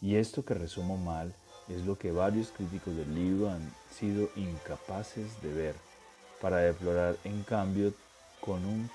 Y 0.00 0.16
esto 0.16 0.44
que 0.44 0.54
resumo 0.54 0.96
mal, 0.96 1.34
es 1.68 1.84
lo 1.84 1.98
que 1.98 2.10
varios 2.10 2.48
críticos 2.48 2.96
del 2.96 3.14
libro 3.14 3.50
han 3.50 3.72
sido 3.90 4.28
incapaces 4.36 5.40
de 5.42 5.52
ver, 5.52 5.74
para 6.40 6.58
deplorar 6.58 7.16
en 7.24 7.42
cambio 7.42 7.92
con 8.40 8.64
un 8.64 8.90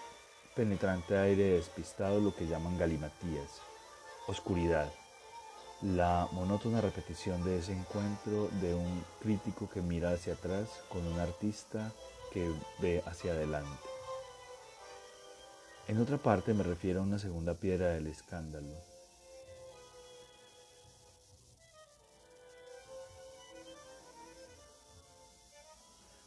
penetrante 0.56 1.18
aire 1.18 1.56
despistado 1.56 2.22
lo 2.22 2.34
que 2.34 2.48
llaman 2.48 2.78
galimatías, 2.78 3.62
oscuridad, 4.28 4.90
la 5.82 6.30
monótona 6.32 6.80
repetición 6.80 7.44
de 7.44 7.60
ese 7.60 7.74
encuentro 7.74 8.48
de 8.62 8.74
un 8.74 9.04
crítico 9.22 9.70
que 9.70 9.82
mira 9.82 10.12
hacia 10.12 10.34
atrás 10.34 10.70
con 10.90 11.06
un 11.06 11.20
artista 11.20 11.92
que 12.32 12.50
ve 12.80 13.04
hacia 13.06 13.34
adelante. 13.34 13.70
En 15.90 16.00
otra 16.00 16.18
parte 16.18 16.54
me 16.54 16.64
refiero 16.64 17.02
a 17.02 17.04
una 17.04 17.20
segunda 17.20 17.54
piedra 17.54 17.90
del 17.90 18.08
escándalo, 18.08 18.74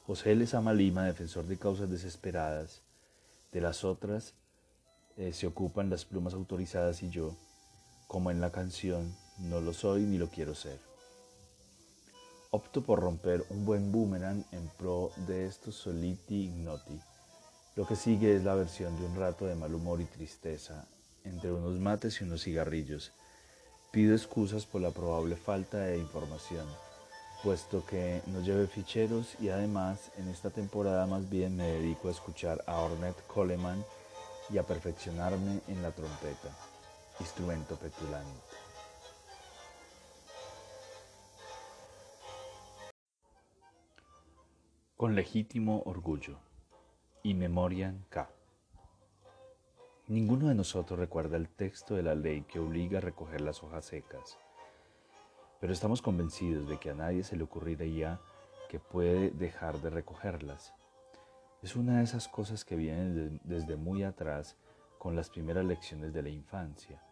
José 0.07 0.35
Lezama 0.35 0.73
Lima, 0.73 1.05
defensor 1.05 1.45
de 1.45 1.59
causas 1.59 1.91
desesperadas, 1.91 2.81
de 3.53 3.61
las 3.61 3.85
otras 3.85 4.35
eh, 5.17 5.33
se 5.33 5.47
ocupan 5.47 5.91
las 5.91 6.05
plumas 6.05 6.35
autorizadas 6.35 7.03
y 7.03 7.11
yo, 7.11 7.37
como 8.07 8.31
en 8.31 8.41
la 8.41 8.53
canción, 8.53 9.17
no 9.39 9.61
lo 9.61 9.73
soy 9.73 10.03
ni 10.03 10.19
lo 10.19 10.29
quiero 10.29 10.55
ser. 10.55 10.79
Opto 12.51 12.83
por 12.83 13.01
romper 13.01 13.45
un 13.51 13.65
buen 13.65 13.93
boomerang 13.93 14.45
en 14.53 14.69
pro 14.79 15.11
de 15.27 15.47
estos 15.47 15.75
soliti 15.75 16.45
ignoti. 16.45 17.01
Lo 17.77 17.87
que 17.87 17.97
sigue 17.97 18.35
es 18.35 18.45
la 18.45 18.55
versión 18.55 18.97
de 18.99 19.05
un 19.05 19.17
rato 19.17 19.47
de 19.47 19.55
mal 19.55 19.75
humor 19.75 20.01
y 20.01 20.07
tristeza, 20.07 20.87
entre 21.25 21.53
unos 21.53 21.79
mates 21.79 22.21
y 22.21 22.25
unos 22.25 22.43
cigarrillos. 22.43 23.13
Pido 23.93 24.15
excusas 24.15 24.67
por 24.67 24.81
la 24.81 24.91
probable 24.91 25.37
falta 25.37 25.79
de 25.79 25.99
información 25.99 26.67
puesto 27.43 27.85
que 27.87 28.21
no 28.27 28.41
lleve 28.41 28.67
ficheros 28.67 29.37
y 29.41 29.49
además 29.49 30.11
en 30.17 30.29
esta 30.29 30.51
temporada 30.51 31.07
más 31.07 31.29
bien 31.31 31.57
me 31.57 31.67
dedico 31.67 32.09
a 32.09 32.11
escuchar 32.11 32.63
a 32.67 32.81
Ornette 32.81 33.27
Coleman 33.27 33.85
y 34.51 34.59
a 34.59 34.65
perfeccionarme 34.65 35.61
en 35.69 35.83
la 35.83 35.93
trompeta, 35.93 36.49
instrumento 37.21 37.77
petulante. 37.77 38.41
Con 44.97 45.15
legítimo 45.15 45.83
orgullo. 45.87 46.39
Y 47.23 47.35
Memoriam 47.35 48.05
K. 48.09 48.31
Ninguno 50.07 50.49
de 50.49 50.55
nosotros 50.55 50.99
recuerda 50.99 51.37
el 51.37 51.49
texto 51.49 51.95
de 51.95 52.03
la 52.03 52.15
ley 52.15 52.43
que 52.43 52.59
obliga 52.59 52.99
a 52.99 53.03
recoger 53.03 53.41
las 53.41 53.63
hojas 53.63 53.85
secas 53.85 54.39
pero 55.61 55.73
estamos 55.73 56.03
convencidos 56.03 56.69
de 56.69 56.79
que 56.79 56.91
a 56.91 56.95
nadie 56.95 57.25
se 57.25 57.37
le 57.37 57.45
ocurriría 57.45 58.21
que 58.69 58.79
puede 58.79 59.31
dejar 59.31 59.81
de 59.81 59.91
recogerlas. 59.91 60.75
Es 61.63 61.75
una 61.75 61.99
de 61.99 62.05
esas 62.05 62.29
cosas 62.29 62.65
que 62.65 62.77
vienen 62.77 63.41
desde 63.45 63.77
muy 63.77 64.05
atrás 64.05 64.57
con 64.99 65.17
las 65.17 65.31
primeras 65.31 65.65
lecciones 65.65 66.13
de 66.13 66.23
la 66.23 66.29
infancia, 66.29 67.03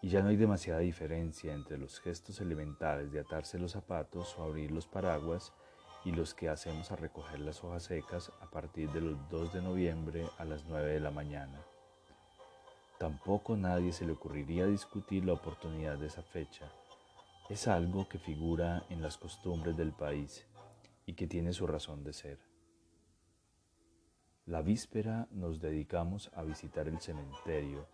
y 0.00 0.08
ya 0.08 0.22
no 0.22 0.28
hay 0.28 0.36
demasiada 0.36 0.80
diferencia 0.80 1.52
entre 1.52 1.78
los 1.78 1.98
gestos 2.00 2.40
elementales 2.40 3.10
de 3.10 3.20
atarse 3.20 3.58
los 3.58 3.72
zapatos 3.72 4.38
o 4.38 4.44
abrir 4.44 4.70
los 4.70 4.86
paraguas 4.86 5.52
y 6.04 6.12
los 6.12 6.34
que 6.34 6.48
hacemos 6.48 6.92
a 6.92 6.96
recoger 6.96 7.40
las 7.40 7.64
hojas 7.64 7.84
secas 7.84 8.30
a 8.40 8.48
partir 8.48 8.90
de 8.92 9.00
los 9.00 9.28
2 9.28 9.52
de 9.52 9.62
noviembre 9.62 10.26
a 10.38 10.44
las 10.44 10.64
9 10.66 10.92
de 10.92 11.00
la 11.00 11.10
mañana. 11.10 11.60
Tampoco 12.98 13.56
nadie 13.56 13.92
se 13.92 14.04
le 14.04 14.12
ocurriría 14.12 14.66
discutir 14.66 15.24
la 15.24 15.32
oportunidad 15.32 15.98
de 15.98 16.06
esa 16.06 16.22
fecha, 16.22 16.70
es 17.48 17.66
algo 17.66 18.08
que 18.08 18.18
figura 18.18 18.84
en 18.90 19.00
las 19.00 19.16
costumbres 19.16 19.76
del 19.76 19.92
país 19.92 20.46
y 21.06 21.14
que 21.14 21.26
tiene 21.26 21.54
su 21.54 21.66
razón 21.66 22.04
de 22.04 22.12
ser. 22.12 22.38
La 24.44 24.60
víspera 24.60 25.28
nos 25.30 25.58
dedicamos 25.58 26.30
a 26.34 26.42
visitar 26.42 26.88
el 26.88 27.00
cementerio. 27.00 27.86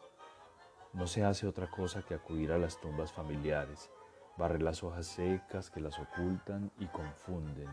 No 0.92 1.06
se 1.06 1.25
hace 1.25 1.46
otra 1.46 1.70
cosa 1.70 2.02
que 2.02 2.14
acudir 2.14 2.50
a 2.50 2.58
las 2.58 2.80
tumbas 2.80 3.12
familiares, 3.12 3.90
barrer 4.37 4.62
las 4.62 4.82
hojas 4.82 5.06
secas 5.06 5.70
que 5.70 5.80
las 5.80 6.00
ocultan 6.00 6.73
y 6.80 6.87
confunden, 6.87 7.68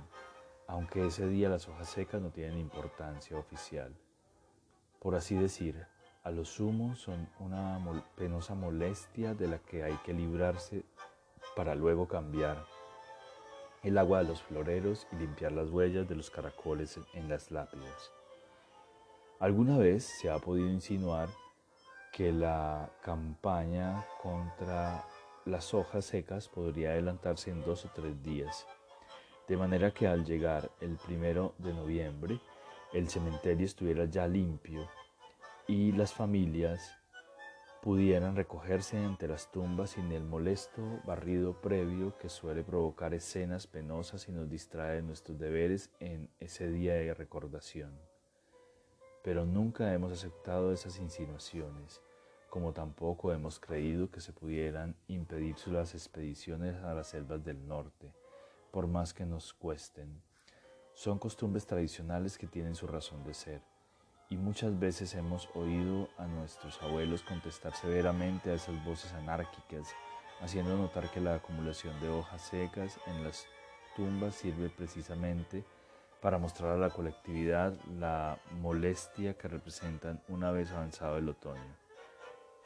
aunque 0.68 1.08
ese 1.08 1.28
día 1.28 1.50
las 1.50 1.68
hojas 1.68 1.90
secas 1.90 2.22
no 2.22 2.30
tienen 2.30 2.60
importancia 2.60 3.38
oficial. 3.38 3.96
Por 5.00 5.16
así 5.16 5.36
decir, 5.36 5.88
a 6.24 6.30
lo 6.30 6.46
sumo 6.46 6.94
son 6.94 7.28
una 7.40 7.80
penosa 8.16 8.54
molestia 8.54 9.34
de 9.34 9.48
la 9.48 9.58
que 9.58 9.84
hay 9.84 9.96
que 10.06 10.14
librarse 10.14 10.86
para 11.56 11.76
luego 11.76 12.08
cambiar 12.08 12.66
el 13.84 13.98
agua 13.98 14.20
de 14.20 14.30
los 14.30 14.42
floreros 14.44 15.08
y 15.12 15.16
limpiar 15.16 15.52
las 15.52 15.70
huellas 15.70 16.08
de 16.08 16.16
los 16.16 16.30
caracoles 16.30 17.00
en 17.14 17.30
las 17.30 17.52
lápidas. 17.52 18.12
Alguna 19.40 19.78
vez 19.78 20.04
se 20.04 20.30
ha 20.30 20.38
podido 20.38 20.70
insinuar 20.70 21.30
que 22.12 22.32
la 22.32 22.92
campaña 23.02 24.06
contra 24.22 25.04
las 25.46 25.74
hojas 25.74 26.06
secas 26.06 26.48
podría 26.48 26.92
adelantarse 26.92 27.50
en 27.50 27.64
dos 27.64 27.86
o 27.86 27.90
tres 27.90 28.22
días, 28.22 28.68
de 29.48 29.58
manera 29.58 29.92
que 29.92 30.08
al 30.08 30.26
llegar 30.26 30.70
el 30.80 30.98
primero 30.98 31.56
de 31.58 31.74
noviembre 31.74 32.40
el 32.94 33.10
cementerio 33.10 33.66
estuviera 33.66 34.06
ya 34.06 34.28
limpio 34.28 34.88
y 35.68 35.94
las 35.94 36.14
familias 36.14 37.01
pudieran 37.82 38.36
recogerse 38.36 39.04
entre 39.04 39.28
las 39.28 39.52
tumbas 39.52 39.92
sin 39.92 40.12
el 40.12 40.24
molesto 40.24 40.82
barrido 41.04 41.60
previo 41.62 42.16
que 42.20 42.30
suele 42.30 42.64
provocar 42.64 43.16
escenas 43.16 43.66
penosas 43.66 44.30
y 44.30 44.32
nos 44.32 44.48
distrae 44.48 44.98
de 44.98 45.02
nuestros 45.02 45.40
deberes 45.40 45.90
en 46.00 46.30
ese 46.40 46.70
día 46.70 46.94
de 46.94 47.14
recordación. 47.16 48.00
Pero 49.24 49.46
nunca 49.46 49.94
hemos 49.94 50.12
aceptado 50.12 50.72
esas 50.72 51.00
insinuaciones, 51.00 52.02
como 52.52 52.72
tampoco 52.72 53.34
hemos 53.34 53.60
creído 53.60 54.12
que 54.12 54.22
se 54.22 54.32
pudieran 54.32 54.96
impedir 55.08 55.56
las 55.68 55.96
expediciones 55.96 56.76
a 56.84 56.94
las 56.94 57.08
selvas 57.08 57.44
del 57.44 57.68
norte, 57.68 58.14
por 58.70 58.86
más 58.86 59.12
que 59.12 59.26
nos 59.26 59.54
cuesten. 59.54 60.22
Son 60.94 61.18
costumbres 61.18 61.66
tradicionales 61.66 62.38
que 62.38 62.48
tienen 62.48 62.76
su 62.76 62.86
razón 62.86 63.24
de 63.24 63.34
ser 63.34 63.71
y 64.32 64.38
muchas 64.38 64.80
veces 64.80 65.14
hemos 65.14 65.50
oído 65.56 66.08
a 66.18 66.26
nuestros 66.26 66.82
abuelos 66.82 67.22
contestar 67.22 67.76
severamente 67.76 68.50
a 68.50 68.54
esas 68.54 68.84
voces 68.86 69.12
anárquicas, 69.12 69.90
haciendo 70.40 70.78
notar 70.78 71.12
que 71.12 71.20
la 71.20 71.36
acumulación 71.36 72.00
de 72.00 72.10
hojas 72.10 72.42
secas 72.42 72.98
en 73.08 73.26
las 73.26 73.46
tumbas 73.98 74.34
sirve 74.34 74.70
precisamente 74.70 75.66
para 76.22 76.38
mostrar 76.38 76.72
a 76.72 76.78
la 76.78 76.92
colectividad 76.92 77.74
la 78.00 78.40
molestia 78.62 79.38
que 79.38 79.50
representan 79.50 80.22
una 80.30 80.50
vez 80.52 80.72
avanzado 80.72 81.18
el 81.18 81.28
otoño 81.28 81.76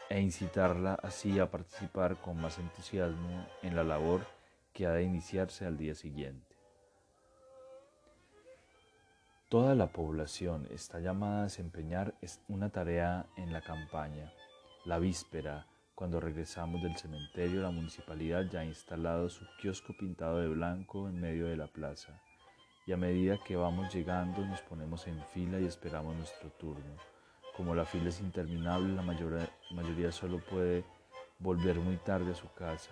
e 0.07 0.21
incitarla 0.21 0.99
así 1.01 1.39
a 1.39 1.49
participar 1.49 2.17
con 2.17 2.39
más 2.39 2.59
entusiasmo 2.59 3.47
en 3.63 3.75
la 3.75 3.83
labor 3.83 4.21
que 4.71 4.85
ha 4.85 4.91
de 4.91 5.01
iniciarse 5.01 5.65
al 5.65 5.77
día 5.79 5.95
siguiente. 5.95 6.54
Toda 9.55 9.73
la 9.73 9.87
población 9.87 10.67
está 10.69 10.99
llamada 10.99 11.39
a 11.39 11.43
desempeñar 11.43 12.13
una 12.49 12.71
tarea 12.71 13.25
en 13.37 13.53
la 13.53 13.61
campaña. 13.61 14.33
La 14.83 14.99
víspera, 14.99 15.65
cuando 15.95 16.19
regresamos 16.19 16.83
del 16.83 16.97
cementerio, 16.97 17.61
la 17.61 17.71
municipalidad 17.71 18.43
ya 18.51 18.59
ha 18.59 18.65
instalado 18.65 19.29
su 19.29 19.45
kiosco 19.61 19.93
pintado 19.97 20.39
de 20.39 20.49
blanco 20.49 21.07
en 21.07 21.21
medio 21.21 21.47
de 21.47 21.55
la 21.55 21.67
plaza. 21.67 22.21
Y 22.85 22.91
a 22.91 22.97
medida 22.97 23.39
que 23.47 23.55
vamos 23.55 23.95
llegando 23.95 24.45
nos 24.45 24.59
ponemos 24.59 25.07
en 25.07 25.23
fila 25.33 25.57
y 25.61 25.65
esperamos 25.67 26.17
nuestro 26.17 26.49
turno. 26.49 26.97
Como 27.55 27.73
la 27.75 27.85
fila 27.85 28.09
es 28.09 28.19
interminable, 28.19 28.93
la 28.93 29.03
mayoría, 29.03 29.49
mayoría 29.71 30.11
solo 30.11 30.39
puede 30.39 30.83
volver 31.39 31.79
muy 31.79 31.95
tarde 31.95 32.33
a 32.33 32.35
su 32.35 32.51
casa, 32.55 32.91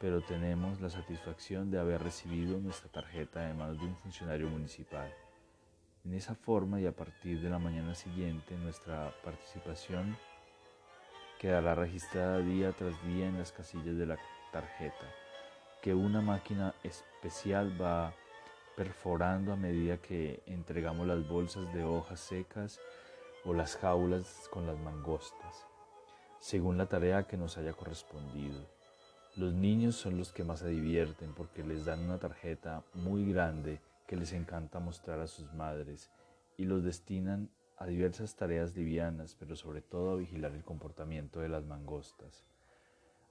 pero 0.00 0.20
tenemos 0.20 0.80
la 0.80 0.90
satisfacción 0.90 1.70
de 1.70 1.78
haber 1.78 2.02
recibido 2.02 2.58
nuestra 2.58 2.90
tarjeta 2.90 3.46
de 3.46 3.54
manos 3.54 3.78
de 3.78 3.86
un 3.86 3.96
funcionario 3.98 4.48
municipal. 4.48 5.14
En 6.06 6.14
esa 6.14 6.36
forma 6.36 6.80
y 6.80 6.86
a 6.86 6.92
partir 6.92 7.40
de 7.40 7.50
la 7.50 7.58
mañana 7.58 7.96
siguiente 7.96 8.56
nuestra 8.56 9.12
participación 9.24 10.16
quedará 11.40 11.74
registrada 11.74 12.38
día 12.38 12.70
tras 12.70 12.94
día 13.04 13.26
en 13.26 13.38
las 13.38 13.50
casillas 13.50 13.96
de 13.98 14.06
la 14.06 14.16
tarjeta, 14.52 15.04
que 15.82 15.94
una 15.94 16.20
máquina 16.20 16.76
especial 16.84 17.82
va 17.82 18.14
perforando 18.76 19.52
a 19.52 19.56
medida 19.56 19.96
que 19.96 20.44
entregamos 20.46 21.08
las 21.08 21.26
bolsas 21.26 21.74
de 21.74 21.82
hojas 21.82 22.20
secas 22.20 22.78
o 23.44 23.52
las 23.52 23.74
jaulas 23.74 24.48
con 24.52 24.64
las 24.64 24.78
mangostas, 24.78 25.66
según 26.38 26.78
la 26.78 26.86
tarea 26.86 27.26
que 27.26 27.36
nos 27.36 27.58
haya 27.58 27.72
correspondido. 27.72 28.64
Los 29.34 29.52
niños 29.52 29.96
son 29.96 30.18
los 30.18 30.32
que 30.32 30.44
más 30.44 30.60
se 30.60 30.68
divierten 30.68 31.34
porque 31.34 31.64
les 31.64 31.84
dan 31.84 32.04
una 32.04 32.18
tarjeta 32.18 32.84
muy 32.94 33.32
grande 33.32 33.80
que 34.06 34.16
les 34.16 34.32
encanta 34.32 34.80
mostrar 34.80 35.20
a 35.20 35.26
sus 35.26 35.52
madres 35.52 36.10
y 36.56 36.64
los 36.64 36.84
destinan 36.84 37.50
a 37.76 37.86
diversas 37.86 38.36
tareas 38.36 38.74
livianas, 38.74 39.36
pero 39.38 39.56
sobre 39.56 39.82
todo 39.82 40.12
a 40.12 40.16
vigilar 40.16 40.52
el 40.52 40.64
comportamiento 40.64 41.40
de 41.40 41.48
las 41.48 41.64
mangostas. 41.64 42.44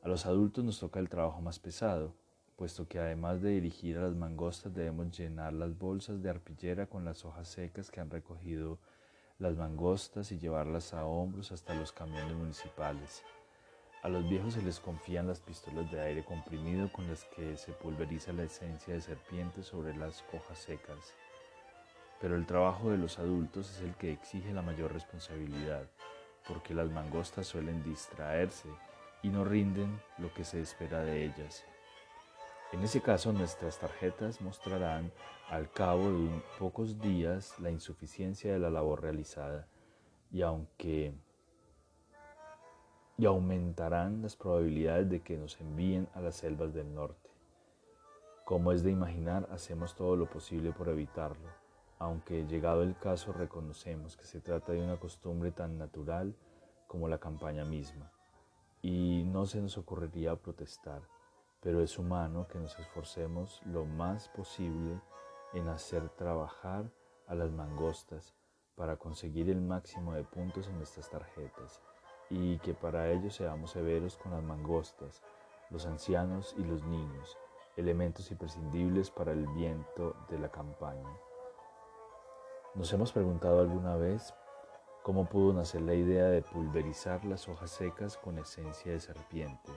A 0.04 0.08
los 0.08 0.26
adultos 0.26 0.64
nos 0.64 0.80
toca 0.80 1.00
el 1.00 1.10
trabajo 1.10 1.42
más 1.42 1.58
pesado, 1.58 2.14
puesto 2.56 2.88
que 2.88 3.00
además 3.00 3.42
de 3.42 3.50
dirigir 3.50 3.98
a 3.98 4.04
las 4.04 4.16
mangostas 4.16 4.74
debemos 4.74 5.18
llenar 5.18 5.54
las 5.54 5.78
bolsas 5.78 6.22
de 6.22 6.30
arpillera 6.30 6.88
con 6.88 7.04
las 7.04 7.26
hojas 7.26 7.48
secas 7.48 7.90
que 7.90 8.02
han 8.02 8.10
recogido 8.10 8.80
las 9.40 9.56
mangostas 9.56 10.32
y 10.32 10.38
llevarlas 10.38 10.94
a 10.94 11.06
hombros 11.06 11.52
hasta 11.52 11.74
los 11.74 11.92
camiones 11.92 12.36
municipales. 12.36 13.24
A 14.06 14.08
los 14.08 14.30
viejos 14.30 14.54
se 14.54 14.62
les 14.62 14.80
confían 14.80 15.26
las 15.26 15.40
pistolas 15.40 15.90
de 15.90 16.00
aire 16.00 16.24
comprimido 16.24 16.92
con 16.94 17.08
las 17.08 17.24
que 17.24 17.58
se 17.58 17.72
pulveriza 17.72 18.34
la 18.34 18.44
esencia 18.44 18.94
de 18.94 19.02
serpiente 19.02 19.64
sobre 19.64 19.96
las 19.96 20.24
hojas 20.32 20.60
secas. 20.60 21.16
Pero 22.22 22.36
el 22.36 22.46
trabajo 22.46 22.92
de 22.92 23.00
los 23.00 23.18
adultos 23.18 23.72
es 23.72 23.82
el 23.82 23.96
que 23.96 24.12
exige 24.12 24.54
la 24.54 24.62
mayor 24.62 24.94
responsabilidad, 24.94 25.90
porque 26.48 26.76
las 26.76 26.92
mangostas 26.92 27.48
suelen 27.48 27.82
distraerse 27.82 28.70
y 29.24 29.30
no 29.30 29.44
rinden 29.44 30.00
lo 30.20 30.32
que 30.36 30.44
se 30.44 30.62
espera 30.62 31.00
de 31.00 31.26
ellas. 31.26 31.66
En 32.74 32.84
ese 32.84 33.02
caso, 33.02 33.34
nuestras 33.34 33.80
tarjetas 33.80 34.40
mostrarán 34.40 35.12
al 35.50 35.72
cabo 35.72 36.12
de 36.12 36.44
pocos 36.60 37.02
días 37.02 37.60
la 37.60 37.72
insuficiencia 37.72 38.54
de 38.54 38.60
la 38.60 38.70
labor 38.70 39.02
realizada, 39.02 39.68
y 40.30 40.44
aunque 40.44 41.16
y 43.18 43.26
aumentarán 43.26 44.22
las 44.22 44.36
probabilidades 44.36 45.10
de 45.10 45.22
que 45.22 45.38
nos 45.38 45.60
envíen 45.62 46.08
a 46.14 46.22
las 46.22 46.36
selvas 46.36 46.74
del 46.74 46.94
norte. 46.94 47.30
Como 48.44 48.72
es 48.72 48.84
de 48.84 48.92
imaginar, 48.92 49.48
hacemos 49.52 49.96
todo 49.96 50.16
lo 50.16 50.30
posible 50.30 50.74
por 50.74 50.90
evitarlo, 50.90 51.50
aunque 51.98 52.46
llegado 52.46 52.84
el 52.84 52.98
caso 52.98 53.32
reconocemos 53.32 54.18
que 54.18 54.26
se 54.26 54.42
trata 54.42 54.74
de 54.74 54.84
una 54.84 55.00
costumbre 55.00 55.52
tan 55.52 55.78
natural 55.78 56.36
como 56.88 57.08
la 57.08 57.18
campaña 57.18 57.64
misma, 57.64 58.12
y 58.82 59.24
no 59.26 59.46
se 59.46 59.62
nos 59.62 59.78
ocurriría 59.78 60.36
protestar, 60.36 61.02
pero 61.62 61.82
es 61.82 61.98
humano 61.98 62.48
que 62.48 62.60
nos 62.60 62.78
esforcemos 62.78 63.62
lo 63.66 63.86
más 63.86 64.28
posible 64.30 65.00
en 65.54 65.70
hacer 65.70 66.10
trabajar 66.10 66.92
a 67.28 67.34
las 67.34 67.52
mangostas 67.52 68.36
para 68.76 68.98
conseguir 68.98 69.50
el 69.50 69.62
máximo 69.62 70.14
de 70.14 70.24
puntos 70.24 70.68
en 70.68 70.78
nuestras 70.78 71.10
tarjetas 71.10 71.82
y 72.30 72.58
que 72.60 72.74
para 72.74 73.10
ello 73.12 73.30
seamos 73.30 73.72
severos 73.72 74.18
con 74.18 74.32
las 74.32 74.44
mangostas, 74.44 75.22
los 75.70 75.86
ancianos 75.86 76.56
y 76.58 76.64
los 76.64 76.84
niños, 76.84 77.38
elementos 77.78 78.32
imprescindibles 78.32 79.12
para 79.12 79.32
el 79.32 79.48
viento 79.48 80.16
de 80.30 80.40
la 80.40 80.50
campaña. 80.50 81.10
¿Nos 82.76 82.92
hemos 82.94 83.12
preguntado 83.12 83.62
alguna 83.62 83.96
vez 83.96 84.34
cómo 85.04 85.26
pudo 85.26 85.54
nacer 85.54 85.82
la 85.82 85.94
idea 85.94 86.26
de 86.26 86.42
pulverizar 86.42 87.24
las 87.26 87.48
hojas 87.48 87.72
secas 87.72 88.18
con 88.18 88.38
esencia 88.38 88.92
de 88.92 89.00
serpiente? 89.00 89.72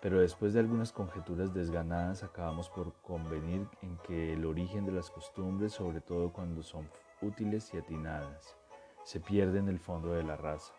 Pero 0.00 0.20
después 0.20 0.52
de 0.52 0.60
algunas 0.60 0.92
conjeturas 0.92 1.54
desganadas 1.54 2.22
acabamos 2.22 2.68
por 2.68 2.92
convenir 3.00 3.66
en 3.80 3.96
que 3.98 4.34
el 4.34 4.44
origen 4.44 4.84
de 4.84 4.92
las 4.92 5.10
costumbres, 5.10 5.72
sobre 5.72 6.00
todo 6.00 6.32
cuando 6.32 6.62
son 6.62 6.90
útiles 7.22 7.72
y 7.72 7.78
atinadas, 7.78 8.56
se 9.04 9.20
pierde 9.20 9.60
en 9.60 9.68
el 9.68 9.78
fondo 9.78 10.12
de 10.12 10.22
la 10.22 10.36
raza. 10.36 10.74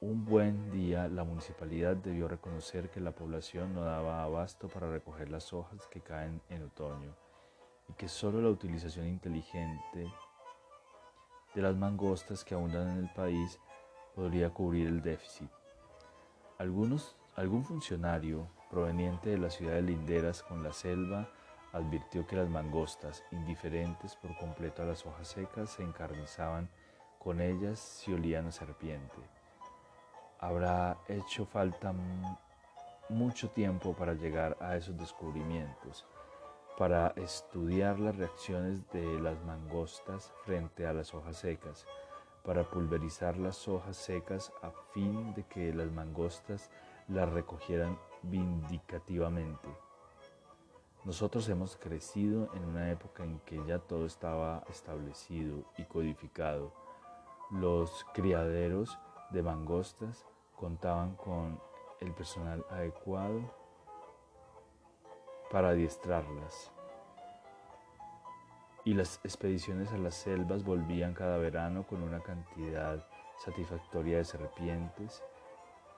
Un 0.00 0.24
buen 0.24 0.70
día 0.70 1.08
la 1.08 1.24
municipalidad 1.24 1.96
debió 1.96 2.28
reconocer 2.28 2.88
que 2.88 3.00
la 3.00 3.10
población 3.10 3.74
no 3.74 3.80
daba 3.80 4.22
abasto 4.22 4.68
para 4.68 4.88
recoger 4.88 5.28
las 5.28 5.52
hojas 5.52 5.88
que 5.88 6.00
caen 6.00 6.40
en 6.50 6.62
otoño 6.62 7.16
y 7.88 7.94
que 7.94 8.08
solo 8.08 8.40
la 8.40 8.48
utilización 8.48 9.08
inteligente 9.08 10.06
de 11.52 11.62
las 11.62 11.74
mangostas 11.74 12.44
que 12.44 12.54
abundan 12.54 12.90
en 12.90 12.98
el 12.98 13.12
país 13.12 13.58
podría 14.14 14.50
cubrir 14.50 14.86
el 14.86 15.02
déficit. 15.02 15.50
Algunos, 16.58 17.16
algún 17.34 17.64
funcionario 17.64 18.46
proveniente 18.70 19.30
de 19.30 19.38
la 19.38 19.50
ciudad 19.50 19.74
de 19.74 19.82
Linderas 19.82 20.44
con 20.44 20.62
la 20.62 20.72
selva 20.72 21.28
advirtió 21.72 22.24
que 22.24 22.36
las 22.36 22.48
mangostas, 22.48 23.24
indiferentes 23.32 24.14
por 24.14 24.38
completo 24.38 24.82
a 24.82 24.86
las 24.86 25.04
hojas 25.04 25.26
secas, 25.26 25.70
se 25.70 25.82
encarnizaban 25.82 26.70
con 27.18 27.40
ellas 27.40 27.80
si 27.80 28.12
olían 28.12 28.46
a 28.46 28.52
serpiente 28.52 29.37
habrá 30.38 30.98
hecho 31.08 31.46
falta 31.46 31.94
mucho 33.08 33.50
tiempo 33.50 33.94
para 33.94 34.14
llegar 34.14 34.56
a 34.60 34.76
esos 34.76 34.96
descubrimientos, 34.96 36.06
para 36.76 37.08
estudiar 37.16 37.98
las 37.98 38.16
reacciones 38.16 38.88
de 38.90 39.20
las 39.20 39.42
mangostas 39.44 40.32
frente 40.44 40.86
a 40.86 40.92
las 40.92 41.14
hojas 41.14 41.36
secas, 41.38 41.86
para 42.44 42.64
pulverizar 42.64 43.36
las 43.36 43.66
hojas 43.66 43.96
secas 43.96 44.52
a 44.62 44.70
fin 44.92 45.34
de 45.34 45.44
que 45.44 45.72
las 45.74 45.90
mangostas 45.90 46.70
las 47.08 47.28
recogieran 47.30 47.98
vindicativamente. 48.22 49.68
Nosotros 51.04 51.48
hemos 51.48 51.76
crecido 51.76 52.50
en 52.54 52.64
una 52.64 52.90
época 52.90 53.24
en 53.24 53.38
que 53.40 53.64
ya 53.66 53.78
todo 53.78 54.04
estaba 54.04 54.64
establecido 54.68 55.64
y 55.78 55.84
codificado. 55.84 56.72
Los 57.50 58.04
criaderos 58.12 58.98
de 59.30 59.42
mangostas 59.42 60.26
contaban 60.56 61.14
con 61.16 61.60
el 62.00 62.12
personal 62.14 62.64
adecuado 62.70 63.52
para 65.50 65.70
adiestrarlas. 65.70 66.72
Y 68.84 68.94
las 68.94 69.20
expediciones 69.24 69.92
a 69.92 69.98
las 69.98 70.14
selvas 70.14 70.64
volvían 70.64 71.14
cada 71.14 71.36
verano 71.38 71.86
con 71.86 72.02
una 72.02 72.20
cantidad 72.20 73.06
satisfactoria 73.44 74.18
de 74.18 74.24
serpientes. 74.24 75.22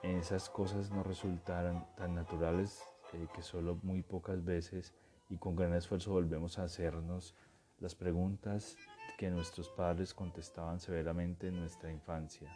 Esas 0.03 0.49
cosas 0.49 0.91
no 0.91 1.03
resultaron 1.03 1.85
tan 1.95 2.15
naturales 2.15 2.83
eh, 3.13 3.27
que 3.33 3.43
solo 3.43 3.77
muy 3.83 4.01
pocas 4.01 4.43
veces 4.43 4.93
y 5.29 5.37
con 5.37 5.55
gran 5.55 5.73
esfuerzo 5.73 6.11
volvemos 6.11 6.59
a 6.59 6.63
hacernos 6.63 7.35
las 7.79 7.95
preguntas 7.95 8.77
que 9.17 9.29
nuestros 9.29 9.69
padres 9.69 10.13
contestaban 10.13 10.79
severamente 10.79 11.47
en 11.47 11.59
nuestra 11.59 11.91
infancia, 11.91 12.51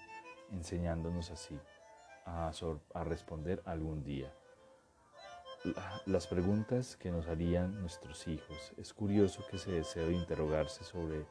enseñándonos 0.51 1.31
así 1.31 1.60
a, 2.25 2.51
responder 3.03 3.62
algún 3.65 4.03
día. 4.03 4.34
las 6.05 6.27
preguntas 6.27 6.95
que 6.95 7.10
nos 7.10 7.27
harían 7.27 7.81
nuestros 7.81 8.27
hijos. 8.27 8.73
Es 8.77 8.93
curioso 8.93 9.43
que 9.49 9.55
ese 9.55 9.71
deseo 9.71 10.08
de 10.08 10.13
interrogarse 10.13 10.84
sobre 10.84 11.25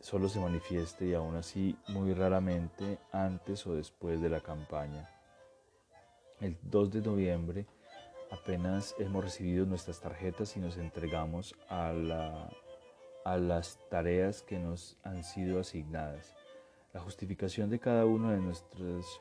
solo 0.00 0.28
se 0.28 0.40
manifieste 0.40 1.06
y 1.06 1.14
aún 1.14 1.36
así 1.36 1.78
muy 1.88 2.12
raramente 2.12 2.98
antes 3.12 3.66
o 3.66 3.74
después 3.74 4.20
de 4.20 4.28
la 4.28 4.40
campaña. 4.40 5.08
El 6.40 6.58
2 6.62 6.90
de 6.90 7.00
noviembre 7.00 7.66
apenas 8.30 8.94
hemos 8.98 9.24
recibido 9.24 9.64
nuestras 9.64 10.00
tarjetas 10.00 10.56
y 10.56 10.60
nos 10.60 10.76
entregamos 10.76 11.54
a, 11.68 11.92
a 13.24 13.36
las 13.36 13.78
tareas 13.90 14.42
que 14.42 14.58
nos 14.58 14.96
han 15.04 15.22
sido 15.22 15.60
asignadas. 15.60 16.34
La 16.92 17.00
justificación 17.00 17.70
de 17.70 17.78
cada 17.78 18.04
uno 18.04 18.30
de 18.30 18.38
nuestros 18.38 19.20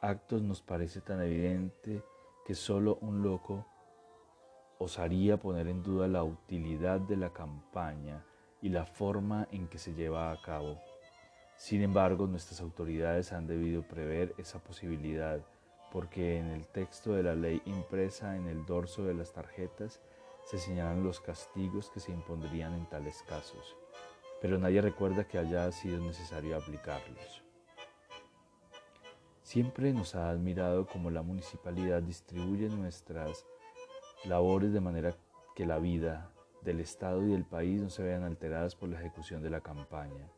actos 0.00 0.42
nos 0.42 0.62
parece 0.62 1.00
tan 1.00 1.20
evidente 1.20 2.02
que 2.46 2.54
solo 2.54 2.96
un 3.02 3.22
loco 3.22 3.66
osaría 4.78 5.36
poner 5.36 5.68
en 5.68 5.82
duda 5.82 6.08
la 6.08 6.24
utilidad 6.24 7.00
de 7.00 7.16
la 7.16 7.32
campaña 7.32 8.24
y 8.62 8.70
la 8.70 8.86
forma 8.86 9.46
en 9.50 9.68
que 9.68 9.78
se 9.78 9.92
lleva 9.92 10.32
a 10.32 10.40
cabo. 10.40 10.80
Sin 11.56 11.82
embargo, 11.82 12.26
nuestras 12.26 12.60
autoridades 12.60 13.32
han 13.32 13.46
debido 13.46 13.82
prever 13.82 14.34
esa 14.38 14.58
posibilidad 14.58 15.40
porque 15.92 16.38
en 16.38 16.48
el 16.48 16.66
texto 16.66 17.12
de 17.12 17.22
la 17.22 17.34
ley 17.34 17.62
impresa 17.64 18.36
en 18.36 18.46
el 18.46 18.66
dorso 18.66 19.04
de 19.04 19.14
las 19.14 19.32
tarjetas 19.32 20.00
se 20.44 20.58
señalan 20.58 21.02
los 21.02 21.20
castigos 21.20 21.90
que 21.90 22.00
se 22.00 22.12
impondrían 22.12 22.74
en 22.74 22.86
tales 22.86 23.22
casos, 23.26 23.76
pero 24.40 24.58
nadie 24.58 24.80
recuerda 24.80 25.26
que 25.26 25.38
haya 25.38 25.70
sido 25.72 25.98
necesario 25.98 26.56
aplicarlos. 26.56 27.42
Siempre 29.42 29.92
nos 29.92 30.14
ha 30.14 30.28
admirado 30.28 30.86
cómo 30.86 31.10
la 31.10 31.22
municipalidad 31.22 32.02
distribuye 32.02 32.68
nuestras 32.68 33.46
labores 34.24 34.72
de 34.72 34.80
manera 34.80 35.16
que 35.54 35.66
la 35.66 35.78
vida 35.78 36.32
del 36.62 36.80
Estado 36.80 37.22
y 37.22 37.30
del 37.30 37.44
país 37.44 37.80
no 37.80 37.88
se 37.88 38.02
vean 38.02 38.24
alteradas 38.24 38.74
por 38.74 38.88
la 38.88 38.98
ejecución 38.98 39.42
de 39.42 39.50
la 39.50 39.60
campaña. 39.60 40.28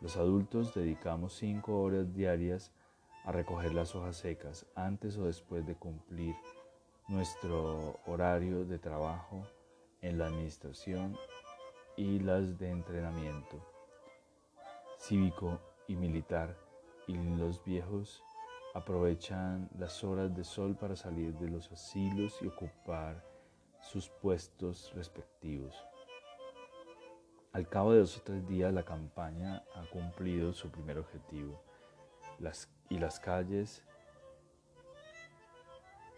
Los 0.00 0.16
adultos 0.16 0.74
dedicamos 0.74 1.34
cinco 1.34 1.82
horas 1.82 2.14
diarias 2.14 2.72
a 3.24 3.32
recoger 3.32 3.74
las 3.74 3.94
hojas 3.94 4.16
secas 4.16 4.66
antes 4.74 5.18
o 5.18 5.24
después 5.24 5.66
de 5.66 5.74
cumplir 5.74 6.34
nuestro 7.08 8.00
horario 8.06 8.64
de 8.64 8.78
trabajo 8.78 9.42
en 10.00 10.18
la 10.18 10.26
administración 10.26 11.16
y 11.96 12.18
las 12.20 12.58
de 12.58 12.70
entrenamiento 12.70 13.60
cívico 14.98 15.60
y 15.86 15.96
militar 15.96 16.56
y 17.06 17.16
los 17.16 17.62
viejos 17.64 18.22
aprovechan 18.74 19.68
las 19.78 20.02
horas 20.04 20.34
de 20.34 20.44
sol 20.44 20.76
para 20.76 20.96
salir 20.96 21.34
de 21.34 21.48
los 21.48 21.70
asilos 21.70 22.38
y 22.42 22.48
ocupar 22.48 23.24
sus 23.80 24.08
puestos 24.08 24.92
respectivos. 24.94 25.76
Al 27.52 27.68
cabo 27.68 27.92
de 27.92 28.00
dos 28.00 28.18
o 28.18 28.22
tres 28.22 28.46
días 28.46 28.72
la 28.72 28.82
campaña 28.82 29.64
ha 29.74 29.88
cumplido 29.90 30.52
su 30.52 30.70
primer 30.70 30.98
objetivo 30.98 31.62
las, 32.38 32.68
y 32.88 32.98
las 32.98 33.20
calles 33.20 33.82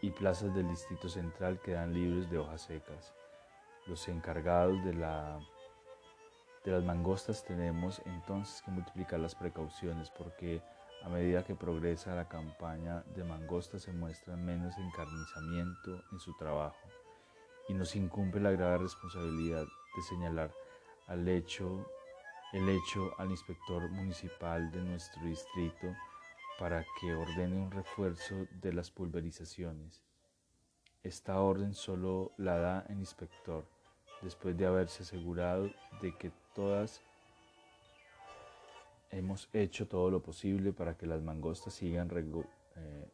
y 0.00 0.10
plazas 0.10 0.54
del 0.54 0.68
Distrito 0.68 1.08
Central 1.08 1.60
quedan 1.60 1.92
libres 1.92 2.30
de 2.30 2.38
hojas 2.38 2.62
secas. 2.62 3.14
Los 3.86 4.08
encargados 4.08 4.84
de, 4.84 4.94
la, 4.94 5.40
de 6.64 6.72
las 6.72 6.84
mangostas 6.84 7.44
tenemos 7.44 8.02
entonces 8.04 8.62
que 8.62 8.70
multiplicar 8.70 9.20
las 9.20 9.34
precauciones 9.34 10.10
porque 10.10 10.62
a 11.02 11.08
medida 11.08 11.44
que 11.44 11.54
progresa 11.54 12.14
la 12.14 12.28
campaña 12.28 13.02
de 13.14 13.24
mangostas 13.24 13.82
se 13.82 13.92
muestra 13.92 14.36
menos 14.36 14.76
encarnizamiento 14.76 16.02
en 16.12 16.18
su 16.18 16.36
trabajo 16.36 16.76
y 17.68 17.74
nos 17.74 17.94
incumbe 17.94 18.40
la 18.40 18.50
grave 18.50 18.78
responsabilidad 18.78 19.64
de 19.64 20.02
señalar 20.02 20.52
al 21.06 21.26
hecho, 21.28 21.86
el 22.52 22.68
hecho 22.68 23.12
al 23.18 23.30
inspector 23.30 23.88
municipal 23.90 24.70
de 24.70 24.82
nuestro 24.82 25.22
distrito 25.22 25.94
para 26.58 26.84
que 27.00 27.14
ordene 27.14 27.56
un 27.56 27.70
refuerzo 27.70 28.34
de 28.60 28.72
las 28.72 28.90
pulverizaciones. 28.90 30.02
Esta 31.02 31.40
orden 31.40 31.74
solo 31.74 32.32
la 32.36 32.58
da 32.58 32.86
el 32.88 32.98
inspector 32.98 33.64
después 34.22 34.56
de 34.56 34.66
haberse 34.66 35.04
asegurado 35.04 35.70
de 36.02 36.16
que 36.16 36.32
todas 36.58 37.00
hemos 39.12 39.48
hecho 39.52 39.86
todo 39.86 40.10
lo 40.10 40.20
posible 40.20 40.72
para 40.72 40.96
que 40.96 41.06
las 41.06 41.22
mangostas 41.22 41.72
sigan 41.72 42.10
eh, 42.12 43.08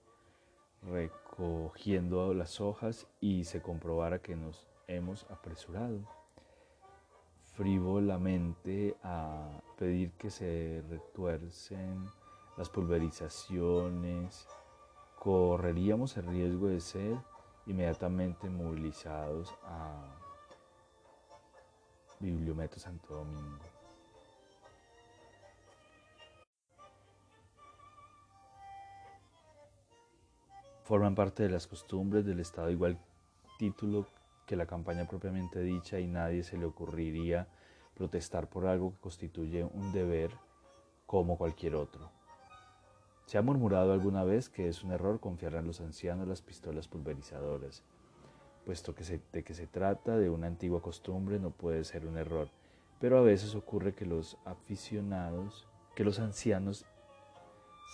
recogiendo 0.80 2.33
las 2.33 2.62
hojas 2.62 3.07
y 3.20 3.44
se 3.44 3.61
comprobara 3.61 4.20
que 4.20 4.35
nos 4.35 4.66
hemos 4.88 5.26
apresurado 5.30 6.00
frívolamente 7.52 8.96
a 9.02 9.61
pedir 9.76 10.12
que 10.12 10.30
se 10.30 10.83
retuercen 10.88 12.07
las 12.57 12.70
pulverizaciones, 12.70 14.48
correríamos 15.18 16.16
el 16.16 16.28
riesgo 16.28 16.68
de 16.68 16.80
ser 16.80 17.18
inmediatamente 17.66 18.48
movilizados 18.48 19.54
a 19.64 20.23
Bibliometro 22.24 22.80
Santo 22.80 23.14
Domingo. 23.14 23.58
Forman 30.84 31.14
parte 31.14 31.42
de 31.42 31.48
las 31.48 31.66
costumbres 31.66 32.26
del 32.26 32.40
Estado 32.40 32.70
igual 32.70 32.98
título 33.58 34.06
que 34.46 34.56
la 34.56 34.66
campaña 34.66 35.06
propiamente 35.06 35.60
dicha 35.60 35.98
y 35.98 36.06
nadie 36.06 36.42
se 36.42 36.58
le 36.58 36.66
ocurriría 36.66 37.48
protestar 37.94 38.48
por 38.48 38.66
algo 38.66 38.92
que 38.92 39.00
constituye 39.00 39.64
un 39.64 39.92
deber 39.92 40.30
como 41.06 41.38
cualquier 41.38 41.74
otro. 41.76 42.10
Se 43.26 43.38
ha 43.38 43.42
murmurado 43.42 43.92
alguna 43.92 44.24
vez 44.24 44.50
que 44.50 44.68
es 44.68 44.82
un 44.82 44.92
error 44.92 45.20
confiar 45.20 45.56
a 45.56 45.62
los 45.62 45.80
ancianos 45.80 46.28
las 46.28 46.42
pistolas 46.42 46.88
pulverizadoras, 46.88 47.82
puesto 48.64 48.94
que 48.94 49.05
de 49.33 49.44
que 49.44 49.55
se 49.55 49.66
trata 49.66 50.16
de 50.16 50.31
una 50.31 50.46
antigua 50.46 50.83
costumbre 50.83 51.38
no 51.38 51.50
puede 51.50 51.85
ser 51.85 52.07
un 52.07 52.16
error, 52.16 52.48
pero 53.00 53.18
a 53.18 53.22
veces 53.22 53.55
ocurre 53.55 53.94
que 53.94 54.07
los 54.07 54.38
aficionados, 54.44 55.66
que 55.94 56.05
los 56.05 56.18
ancianos 56.18 56.87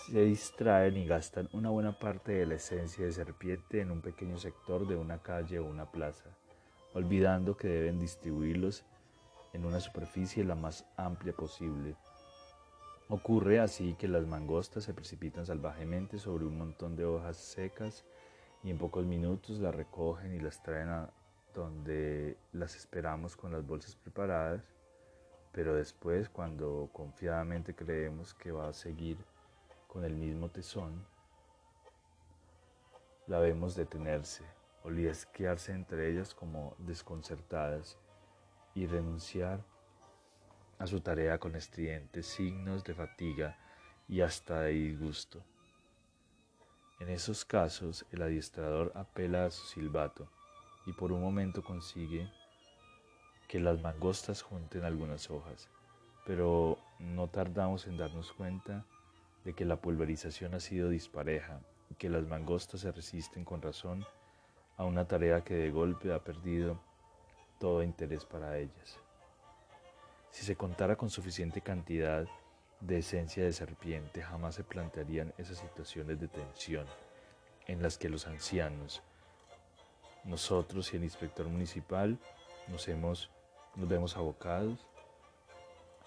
se 0.07 0.21
distraen 0.23 0.97
y 0.97 1.05
gastan 1.05 1.49
una 1.53 1.69
buena 1.69 1.99
parte 1.99 2.31
de 2.31 2.45
la 2.45 2.55
esencia 2.55 3.05
de 3.05 3.11
serpiente 3.11 3.81
en 3.81 3.91
un 3.91 4.01
pequeño 4.01 4.37
sector 4.37 4.87
de 4.87 4.95
una 4.95 5.19
calle 5.19 5.59
o 5.59 5.65
una 5.65 5.91
plaza, 5.91 6.29
olvidando 6.93 7.55
que 7.57 7.67
deben 7.67 7.99
distribuirlos 7.99 8.83
en 9.53 9.65
una 9.65 9.79
superficie 9.79 10.43
la 10.43 10.55
más 10.55 10.85
amplia 10.97 11.33
posible. 11.33 11.95
Ocurre 13.09 13.59
así 13.59 13.95
que 13.95 14.07
las 14.07 14.25
mangostas 14.25 14.85
se 14.85 14.93
precipitan 14.93 15.45
salvajemente 15.45 16.17
sobre 16.17 16.45
un 16.45 16.57
montón 16.57 16.95
de 16.95 17.05
hojas 17.05 17.35
secas 17.35 18.05
y 18.63 18.69
en 18.69 18.77
pocos 18.77 19.05
minutos 19.05 19.59
las 19.59 19.73
recogen 19.73 20.35
y 20.35 20.39
las 20.39 20.61
traen 20.61 20.89
a 20.89 21.09
donde 21.53 22.37
las 22.53 22.75
esperamos 22.75 23.35
con 23.35 23.51
las 23.51 23.65
bolsas 23.65 23.95
preparadas, 23.95 24.73
pero 25.51 25.75
después 25.75 26.29
cuando 26.29 26.89
confiadamente 26.93 27.75
creemos 27.75 28.33
que 28.33 28.51
va 28.51 28.69
a 28.69 28.73
seguir 28.73 29.17
con 29.87 30.05
el 30.05 30.15
mismo 30.15 30.49
tesón, 30.49 31.05
la 33.27 33.39
vemos 33.39 33.75
detenerse 33.75 34.43
o 34.83 34.89
liesquearse 34.89 35.73
entre 35.73 36.09
ellas 36.09 36.33
como 36.33 36.75
desconcertadas 36.79 37.97
y 38.73 38.87
renunciar 38.87 39.63
a 40.79 40.87
su 40.87 41.01
tarea 41.01 41.37
con 41.37 41.55
estridentes 41.55 42.25
signos 42.25 42.83
de 42.83 42.93
fatiga 42.93 43.57
y 44.07 44.21
hasta 44.21 44.61
de 44.61 44.71
disgusto. 44.71 45.43
En 47.01 47.09
esos 47.09 47.45
casos 47.45 48.05
el 48.11 48.21
adiestrador 48.21 48.91
apela 48.93 49.45
a 49.45 49.49
su 49.49 49.65
silbato 49.65 50.27
y 50.85 50.93
por 50.93 51.11
un 51.11 51.19
momento 51.19 51.63
consigue 51.63 52.31
que 53.47 53.59
las 53.59 53.81
mangostas 53.81 54.43
junten 54.43 54.83
algunas 54.83 55.31
hojas, 55.31 55.67
pero 56.27 56.77
no 56.99 57.27
tardamos 57.27 57.87
en 57.87 57.97
darnos 57.97 58.31
cuenta 58.31 58.85
de 59.43 59.53
que 59.53 59.65
la 59.65 59.77
pulverización 59.77 60.53
ha 60.53 60.59
sido 60.59 60.89
dispareja 60.89 61.59
y 61.89 61.95
que 61.95 62.07
las 62.07 62.27
mangostas 62.27 62.81
se 62.81 62.91
resisten 62.91 63.45
con 63.45 63.63
razón 63.63 64.05
a 64.77 64.83
una 64.83 65.07
tarea 65.07 65.43
que 65.43 65.55
de 65.55 65.71
golpe 65.71 66.13
ha 66.13 66.23
perdido 66.23 66.79
todo 67.59 67.81
interés 67.81 68.25
para 68.25 68.59
ellas. 68.59 68.99
Si 70.29 70.45
se 70.45 70.55
contara 70.55 70.95
con 70.95 71.09
suficiente 71.09 71.61
cantidad 71.61 72.27
de 72.81 72.97
esencia 72.97 73.43
de 73.43 73.53
serpiente, 73.53 74.21
jamás 74.21 74.55
se 74.55 74.63
plantearían 74.63 75.33
esas 75.37 75.59
situaciones 75.59 76.19
de 76.19 76.27
tensión 76.27 76.85
en 77.67 77.81
las 77.81 77.97
que 77.97 78.09
los 78.09 78.27
ancianos, 78.27 79.03
nosotros 80.23 80.93
y 80.93 80.97
el 80.97 81.03
inspector 81.03 81.47
municipal 81.47 82.17
nos, 82.67 82.87
hemos, 82.87 83.29
nos 83.75 83.87
vemos 83.87 84.17
abocados 84.17 84.85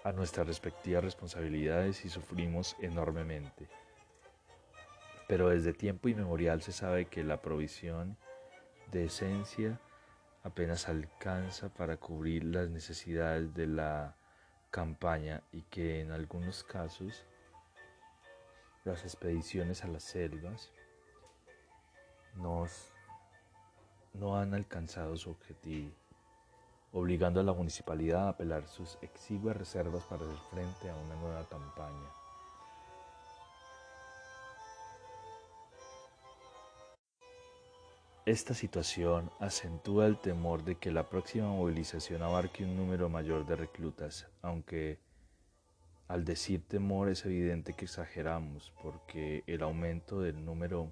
a 0.03 0.11
nuestras 0.11 0.47
respectivas 0.47 1.03
responsabilidades 1.03 2.05
y 2.05 2.09
sufrimos 2.09 2.75
enormemente. 2.79 3.67
Pero 5.27 5.49
desde 5.49 5.73
tiempo 5.73 6.07
inmemorial 6.07 6.61
se 6.61 6.71
sabe 6.71 7.05
que 7.05 7.23
la 7.23 7.41
provisión 7.41 8.15
de 8.91 9.05
esencia 9.05 9.79
apenas 10.43 10.87
alcanza 10.87 11.69
para 11.69 11.97
cubrir 11.97 12.43
las 12.43 12.69
necesidades 12.69 13.53
de 13.55 13.65
la 13.65 14.15
campaña 14.75 15.41
y 15.53 15.61
que 15.61 16.01
en 16.01 16.11
algunos 16.11 16.65
casos 16.65 17.23
las 18.83 19.03
expediciones 19.03 19.85
a 19.85 19.87
las 19.87 20.03
selvas 20.03 20.69
nos, 22.33 22.91
no 24.13 24.37
han 24.37 24.53
alcanzado 24.53 25.15
su 25.15 25.29
objetivo 25.29 25.93
obligando 26.91 27.39
a 27.39 27.43
la 27.43 27.53
municipalidad 27.53 28.27
a 28.27 28.29
apelar 28.31 28.67
sus 28.67 28.97
exiguas 29.01 29.55
reservas 29.55 30.03
para 30.03 30.25
hacer 30.25 30.37
frente 30.51 30.89
a 30.89 30.95
una 30.95 31.15
nueva 31.15 31.47
campaña. 31.47 32.24
Esta 38.25 38.55
situación 38.55 39.29
acentúa 39.39 40.07
el 40.07 40.17
temor 40.17 40.63
de 40.63 40.77
que 40.77 40.91
la 40.91 41.07
próxima 41.09 41.47
movilización 41.47 42.23
abarque 42.23 42.63
un 42.63 42.75
número 42.75 43.07
mayor 43.07 43.45
de 43.45 43.55
reclutas, 43.55 44.25
aunque 44.41 44.97
al 46.07 46.25
decir 46.25 46.67
temor 46.67 47.09
es 47.09 47.23
evidente 47.23 47.73
que 47.73 47.85
exageramos, 47.85 48.73
porque 48.81 49.43
el 49.45 49.61
aumento 49.61 50.21
del 50.21 50.43
número 50.43 50.91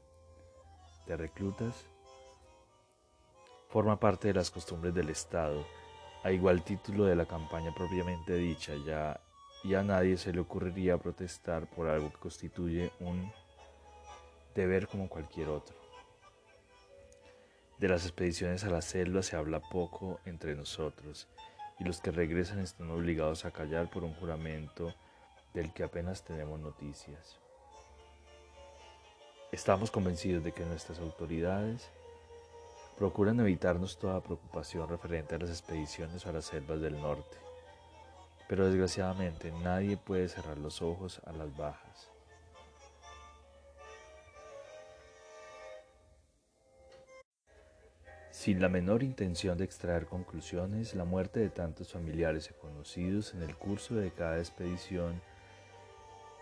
de 1.07 1.17
reclutas 1.17 1.87
forma 3.69 3.99
parte 3.99 4.27
de 4.27 4.35
las 4.35 4.51
costumbres 4.51 4.93
del 4.93 5.09
Estado 5.09 5.65
a 6.23 6.31
igual 6.31 6.63
título 6.63 7.05
de 7.05 7.15
la 7.15 7.25
campaña 7.25 7.73
propiamente 7.73 8.35
dicha, 8.35 8.73
ya, 8.85 9.19
a 9.75 9.83
nadie 9.83 10.17
se 10.17 10.31
le 10.31 10.39
ocurriría 10.39 10.99
protestar 10.99 11.65
por 11.65 11.87
algo 11.87 12.11
que 12.11 12.19
constituye 12.19 12.91
un 12.99 13.31
deber 14.53 14.87
como 14.87 15.09
cualquier 15.09 15.49
otro. 15.49 15.82
De 17.83 17.89
las 17.89 18.05
expediciones 18.05 18.63
a 18.63 18.69
la 18.69 18.81
selva 18.81 19.23
se 19.23 19.35
habla 19.35 19.59
poco 19.59 20.21
entre 20.23 20.55
nosotros, 20.55 21.27
y 21.77 21.83
los 21.83 21.99
que 21.99 22.11
regresan 22.11 22.59
están 22.59 22.89
obligados 22.89 23.43
a 23.43 23.51
callar 23.51 23.89
por 23.89 24.05
un 24.05 24.13
juramento 24.13 24.95
del 25.53 25.73
que 25.73 25.83
apenas 25.83 26.23
tenemos 26.23 26.61
noticias. 26.61 27.37
Estamos 29.51 29.91
convencidos 29.91 30.45
de 30.45 30.53
que 30.53 30.63
nuestras 30.63 30.99
autoridades 30.99 31.89
procuran 32.97 33.41
evitarnos 33.41 33.99
toda 33.99 34.23
preocupación 34.23 34.87
referente 34.87 35.35
a 35.35 35.39
las 35.39 35.49
expediciones 35.49 36.25
a 36.25 36.31
las 36.31 36.45
selvas 36.45 36.79
del 36.79 37.01
norte. 37.01 37.37
Pero 38.47 38.65
desgraciadamente 38.65 39.51
nadie 39.61 39.97
puede 39.97 40.29
cerrar 40.29 40.57
los 40.57 40.81
ojos 40.81 41.19
a 41.25 41.33
las 41.33 41.53
bajas. 41.57 42.12
Sin 48.43 48.61
la 48.61 48.67
menor 48.67 49.03
intención 49.03 49.57
de 49.57 49.63
extraer 49.63 50.05
conclusiones, 50.05 50.95
la 50.95 51.05
muerte 51.05 51.39
de 51.39 51.49
tantos 51.49 51.93
familiares 51.93 52.49
y 52.51 52.53
conocidos 52.59 53.33
en 53.33 53.41
el 53.41 53.55
curso 53.55 53.95
de 53.95 54.11
cada 54.11 54.37
expedición 54.37 55.21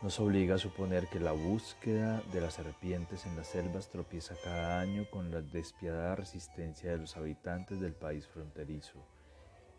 nos 0.02 0.20
obliga 0.20 0.56
a 0.56 0.58
suponer 0.58 1.06
que 1.10 1.20
la 1.20 1.32
búsqueda 1.32 2.24
de 2.34 2.42
las 2.42 2.56
serpientes 2.56 3.28
en 3.28 3.36
las 3.38 3.50
selvas 3.50 3.90
tropieza 3.90 4.34
cada 4.44 4.80
año 4.80 5.06
con 5.12 5.30
la 5.30 5.44
despiadada 5.44 6.16
resistencia 6.16 6.90
de 6.90 6.98
los 6.98 7.16
habitantes 7.18 7.80
del 7.80 7.94
país 7.94 8.26
fronterizo 8.26 8.98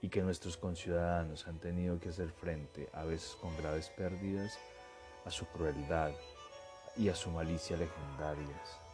y 0.00 0.08
que 0.08 0.22
nuestros 0.22 0.56
conciudadanos 0.56 1.48
han 1.48 1.58
tenido 1.58 1.98
que 1.98 2.10
hacer 2.10 2.30
frente, 2.30 2.88
a 2.92 3.02
veces 3.02 3.36
con 3.40 3.56
graves 3.56 3.90
pérdidas, 3.96 4.60
a 5.24 5.32
su 5.32 5.44
crueldad 5.46 6.12
y 6.96 7.08
a 7.08 7.16
su 7.16 7.32
malicia 7.32 7.76
legendarias. 7.76 8.91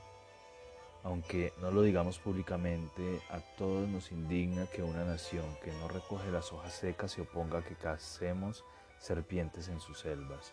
Aunque 1.09 1.55
no 1.63 1.71
lo 1.71 1.81
digamos 1.81 2.19
públicamente, 2.19 3.23
a 3.31 3.41
todos 3.57 3.89
nos 3.89 4.13
indigna 4.13 4.67
que 4.67 4.83
una 4.83 5.07
nación 5.07 5.47
que 5.65 5.73
no 5.73 5.89
recoge 5.89 6.31
las 6.31 6.53
hojas 6.53 6.75
secas 6.75 7.13
se 7.13 7.23
oponga 7.23 7.61
a 7.61 7.65
que 7.65 7.77
cacemos 7.77 8.63
serpientes 9.01 9.69
en 9.69 9.81
sus 9.81 10.01
selvas. 10.01 10.53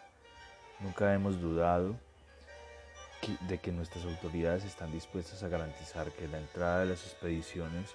Nunca 0.80 1.14
hemos 1.14 1.42
dudado 1.42 1.98
de 3.50 3.58
que 3.58 3.74
nuestras 3.74 4.06
autoridades 4.06 4.64
están 4.64 4.94
dispuestas 4.94 5.44
a 5.44 5.50
garantizar 5.50 6.10
que 6.12 6.30
la 6.30 6.38
entrada 6.38 6.80
de 6.80 6.86
las 6.86 7.04
expediciones 7.04 7.94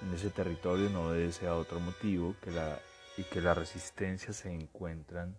en 0.00 0.14
ese 0.14 0.30
territorio 0.30 0.90
no 0.90 1.08
obedece 1.08 1.48
a 1.48 1.56
otro 1.56 1.80
motivo 1.80 2.36
que 2.40 2.52
la, 2.52 2.78
y 3.16 3.24
que 3.24 3.40
la 3.40 3.54
resistencia 3.54 4.32
se 4.32 4.54
encuentran, 4.54 5.36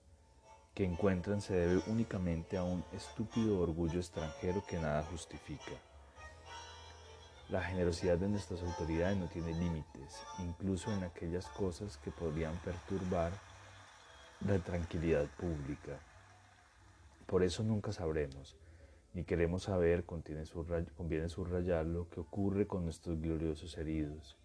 que 0.75 0.83
encuentran 0.83 1.39
se 1.39 1.53
debe 1.53 1.81
únicamente 1.87 2.57
a 2.57 2.63
un 2.63 2.83
estúpido 2.91 3.61
orgullo 3.61 4.01
extranjero 4.01 4.61
que 4.67 4.77
nada 4.77 5.03
justifica. 5.03 5.88
La 7.49 7.63
generosidad 7.63 8.19
de 8.19 8.29
nuestras 8.29 8.61
autoridades 8.61 9.17
no 9.17 9.27
tiene 9.27 9.55
límites, 9.55 10.21
incluso 10.37 10.93
en 10.93 11.03
aquellas 11.03 11.47
cosas 11.47 11.97
que 11.97 12.11
podrían 12.11 12.55
perturbar 12.57 13.31
la 14.45 14.59
tranquilidad 14.59 15.25
pública. 15.35 15.97
Por 17.25 17.41
eso 17.41 17.63
nunca 17.63 17.91
sabremos, 17.91 18.55
ni 19.15 19.23
queremos 19.23 19.63
saber, 19.63 20.05
conviene 20.05 20.45
subrayar 21.27 21.87
lo 21.87 22.07
que 22.09 22.19
ocurre 22.19 22.67
con 22.67 22.83
nuestros 22.83 23.19
gloriosos 23.19 23.75
heridos, 23.79 24.37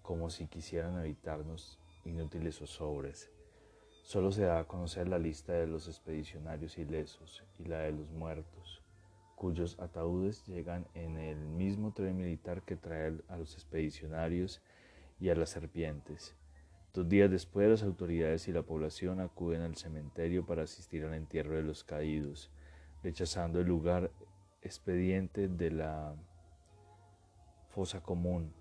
como 0.00 0.30
si 0.30 0.46
quisieran 0.46 0.98
evitarnos 0.98 1.78
inútiles 2.06 2.56
zozobres. 2.56 3.30
Solo 4.02 4.32
se 4.32 4.44
da 4.44 4.60
a 4.60 4.64
conocer 4.66 5.08
la 5.08 5.18
lista 5.18 5.52
de 5.52 5.66
los 5.66 5.88
expedicionarios 5.88 6.78
ilesos 6.78 7.44
y 7.58 7.64
la 7.64 7.80
de 7.80 7.92
los 7.92 8.10
muertos, 8.10 8.80
cuyos 9.40 9.78
ataúdes 9.80 10.46
llegan 10.46 10.86
en 10.92 11.16
el 11.16 11.38
mismo 11.38 11.94
tren 11.94 12.18
militar 12.18 12.60
que 12.60 12.76
trae 12.76 13.14
a 13.28 13.38
los 13.38 13.54
expedicionarios 13.54 14.60
y 15.18 15.30
a 15.30 15.34
las 15.34 15.48
serpientes 15.48 16.36
Dos 16.92 17.08
días 17.08 17.30
después, 17.30 17.70
las 17.70 17.84
autoridades 17.84 18.48
y 18.48 18.52
la 18.52 18.62
población 18.62 19.20
acuden 19.20 19.60
al 19.60 19.76
cementerio 19.76 20.44
para 20.44 20.64
asistir 20.64 21.04
al 21.04 21.14
entierro 21.14 21.54
de 21.54 21.62
los 21.62 21.84
caídos, 21.84 22.50
rechazando 23.04 23.60
el 23.60 23.68
lugar 23.68 24.10
expediente 24.60 25.46
de 25.46 25.70
la 25.70 26.16
fosa 27.68 28.02
común. 28.02 28.52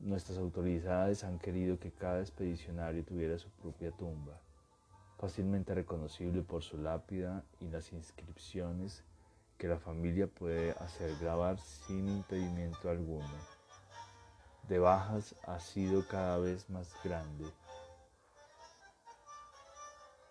Nuestras 0.00 0.38
autoridades 0.38 1.22
han 1.22 1.38
querido 1.38 1.78
que 1.78 1.92
cada 1.92 2.20
expedicionario 2.20 3.04
tuviera 3.04 3.38
su 3.38 3.50
propia 3.50 3.90
tumba, 3.90 4.40
fácilmente 5.18 5.74
reconocible 5.74 6.40
por 6.40 6.62
su 6.62 6.78
lápida 6.78 7.44
y 7.60 7.68
las 7.68 7.92
inscripciones 7.92 9.04
que 9.58 9.68
la 9.68 9.78
familia 9.78 10.26
puede 10.26 10.72
hacer 10.72 11.16
grabar 11.20 11.58
sin 11.58 12.08
impedimento 12.08 12.90
alguno. 12.90 13.34
De 14.68 14.78
bajas 14.78 15.34
ha 15.46 15.60
sido 15.60 16.06
cada 16.08 16.38
vez 16.38 16.68
más 16.70 16.92
grande 17.04 17.44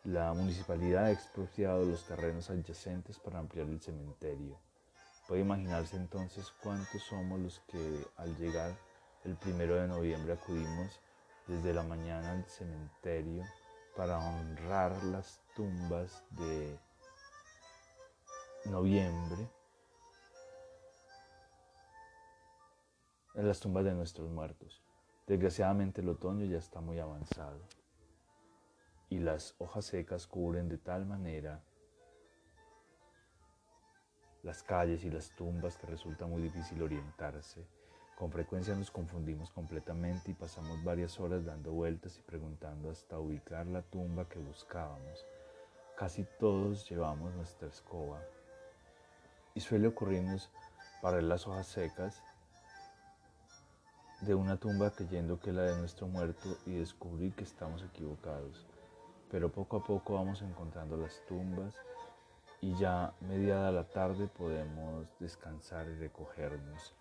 la 0.06 0.32
municipalidad 0.34 1.06
ha 1.06 1.12
expropiado 1.12 1.84
los 1.84 2.06
terrenos 2.06 2.52
adyacentes 2.52 3.18
para 3.18 3.40
ampliar 3.40 3.68
el 3.68 3.82
cementerio. 3.82 4.56
Puede 5.28 5.42
imaginarse 5.42 5.98
entonces 5.98 6.54
cuántos 6.62 7.02
somos 7.02 7.40
los 7.40 7.60
que 7.62 8.06
al 8.18 8.38
llegar 8.38 8.78
el 9.24 9.36
primero 9.36 9.76
de 9.76 9.88
noviembre 9.88 10.34
acudimos 10.34 11.00
desde 11.48 11.74
la 11.74 11.82
mañana 11.82 12.34
al 12.34 12.46
cementerio 12.46 13.44
para 13.96 14.20
honrar 14.20 14.92
las 15.06 15.42
tumbas 15.56 16.24
de 16.30 16.78
noviembre, 18.70 19.50
en 23.36 23.48
las 23.48 23.60
tumbas 23.60 23.84
de 23.86 23.94
nuestros 23.94 24.30
muertos. 24.30 24.82
Desgraciadamente 25.28 26.02
el 26.02 26.10
otoño 26.10 26.46
ya 26.46 26.58
está 26.58 26.82
muy 26.82 27.00
avanzado 27.00 27.60
y 29.10 29.20
las 29.20 29.56
hojas 29.60 29.86
secas 29.86 30.28
cubren 30.28 30.70
de 30.70 30.78
tal 30.78 31.06
manera 31.06 31.64
las 34.44 34.62
calles 34.62 35.04
y 35.04 35.10
las 35.10 35.36
tumbas 35.36 35.78
que 35.78 35.88
resulta 35.88 36.28
muy 36.28 36.42
difícil 36.42 36.82
orientarse. 36.82 37.68
Con 38.16 38.32
frecuencia 38.32 38.76
nos 38.76 38.92
confundimos 38.92 39.52
completamente 39.52 40.32
y 40.32 40.36
pasamos 40.36 40.84
varias 40.84 41.20
horas 41.20 41.44
dando 41.44 41.72
vueltas 41.72 42.18
y 42.18 42.22
preguntando 42.22 42.90
hasta 42.90 43.20
ubicar 43.20 43.66
la 43.66 43.82
tumba 43.82 44.30
que 44.30 44.40
buscábamos. 44.40 45.26
Casi 45.98 46.26
todos 46.40 46.88
llevamos 46.90 47.34
nuestra 47.34 47.68
escoba 47.68 48.22
y 49.56 49.62
suele 49.62 49.88
ocurrirnos 49.88 50.52
barrer 51.02 51.24
las 51.24 51.48
hojas 51.48 51.66
secas 51.66 52.22
de 54.22 54.36
una 54.36 54.58
tumba 54.58 54.92
creyendo 54.92 55.40
que 55.40 55.50
es 55.50 55.56
la 55.56 55.64
de 55.64 55.78
nuestro 55.78 56.08
muerto 56.08 56.58
y 56.66 56.74
descubrir 56.76 57.34
que 57.34 57.44
estamos 57.44 57.82
equivocados. 57.84 58.66
Pero 59.32 59.52
poco 59.52 59.78
a 59.78 59.84
poco 59.84 60.16
vamos 60.16 60.42
encontrando 60.42 60.98
las 60.98 61.22
tumbas 61.26 61.74
y 62.60 62.76
ya 62.76 63.14
mediada 63.22 63.72
la 63.72 63.86
tarde 63.86 64.28
podemos 64.28 65.08
descansar 65.20 65.88
y 65.88 65.96
recogernos. 65.96 66.94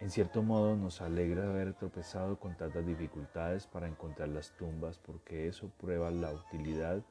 En 0.00 0.10
cierto 0.10 0.42
modo 0.42 0.76
nos 0.76 1.00
alegra 1.00 1.48
haber 1.48 1.74
tropezado 1.74 2.38
con 2.38 2.56
tantas 2.56 2.86
dificultades 2.86 3.66
para 3.66 3.88
encontrar 3.88 4.28
las 4.28 4.52
tumbas 4.56 4.98
porque 4.98 5.48
eso 5.48 5.68
prueba 5.80 6.12
la 6.12 6.32
utilidad 6.32 7.02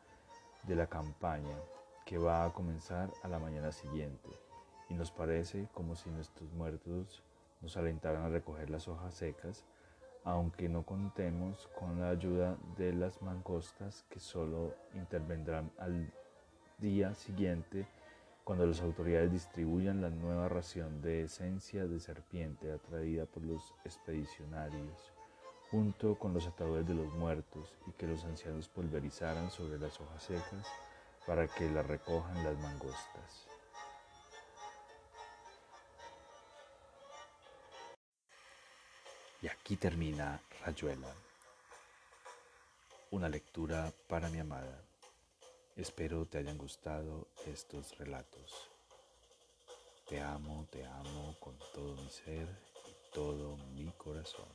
de 0.64 0.76
la 0.76 0.88
campaña 0.88 1.58
que 2.06 2.18
va 2.18 2.46
a 2.46 2.54
comenzar 2.54 3.12
a 3.24 3.28
la 3.28 3.40
mañana 3.40 3.74
siguiente 3.74 4.47
y 4.90 4.94
nos 4.94 5.12
parece 5.12 5.68
como 5.74 5.96
si 5.96 6.10
nuestros 6.10 6.52
muertos 6.54 7.24
nos 7.62 7.78
alentaran 7.78 8.24
a 8.24 8.30
recoger 8.30 8.70
las 8.70 8.88
hojas 8.88 9.14
secas, 9.14 9.66
aunque 10.24 10.70
no 10.70 10.84
contemos 10.84 11.68
con 11.80 12.00
la 12.00 12.10
ayuda 12.10 12.58
de 12.78 12.94
las 12.94 13.22
mangostas 13.22 14.06
que 14.10 14.20
solo 14.20 14.74
intervendrán 14.94 15.72
al 15.78 16.12
día 16.78 17.14
siguiente 17.14 17.88
cuando 18.44 18.66
las 18.66 18.82
autoridades 18.82 19.32
distribuyan 19.32 20.02
la 20.02 20.10
nueva 20.10 20.48
ración 20.48 21.02
de 21.02 21.24
esencia 21.24 21.86
de 21.86 22.00
serpiente 22.00 22.72
atraída 22.72 23.26
por 23.26 23.44
los 23.44 23.74
expedicionarios 23.84 25.12
junto 25.70 26.18
con 26.18 26.34
los 26.34 26.48
ataúdes 26.48 26.88
de 26.88 26.94
los 26.94 27.12
muertos 27.14 27.76
y 27.88 27.92
que 27.92 28.08
los 28.08 28.24
ancianos 28.24 28.70
pulverizaran 28.70 29.52
sobre 29.52 29.78
las 29.78 30.00
hojas 30.00 30.24
secas 30.24 30.68
para 31.26 31.48
que 31.48 31.70
las 31.70 31.86
recojan 31.86 32.44
las 32.44 32.58
mangostas. 32.60 33.48
Y 39.48 39.50
aquí 39.50 39.78
termina 39.78 40.42
Rayuela, 40.66 41.08
una 43.12 43.30
lectura 43.30 43.94
para 44.10 44.28
mi 44.28 44.40
amada. 44.40 44.84
Espero 45.78 46.26
te 46.26 46.40
hayan 46.40 46.58
gustado 46.58 47.30
estos 47.46 47.98
relatos. 47.98 48.68
Te 50.06 50.20
amo, 50.20 50.68
te 50.70 50.86
amo 50.86 51.34
con 51.40 51.58
todo 51.74 51.96
mi 51.96 52.10
ser 52.10 52.46
y 52.90 53.14
todo 53.14 53.56
mi 53.74 53.90
corazón. 53.94 54.50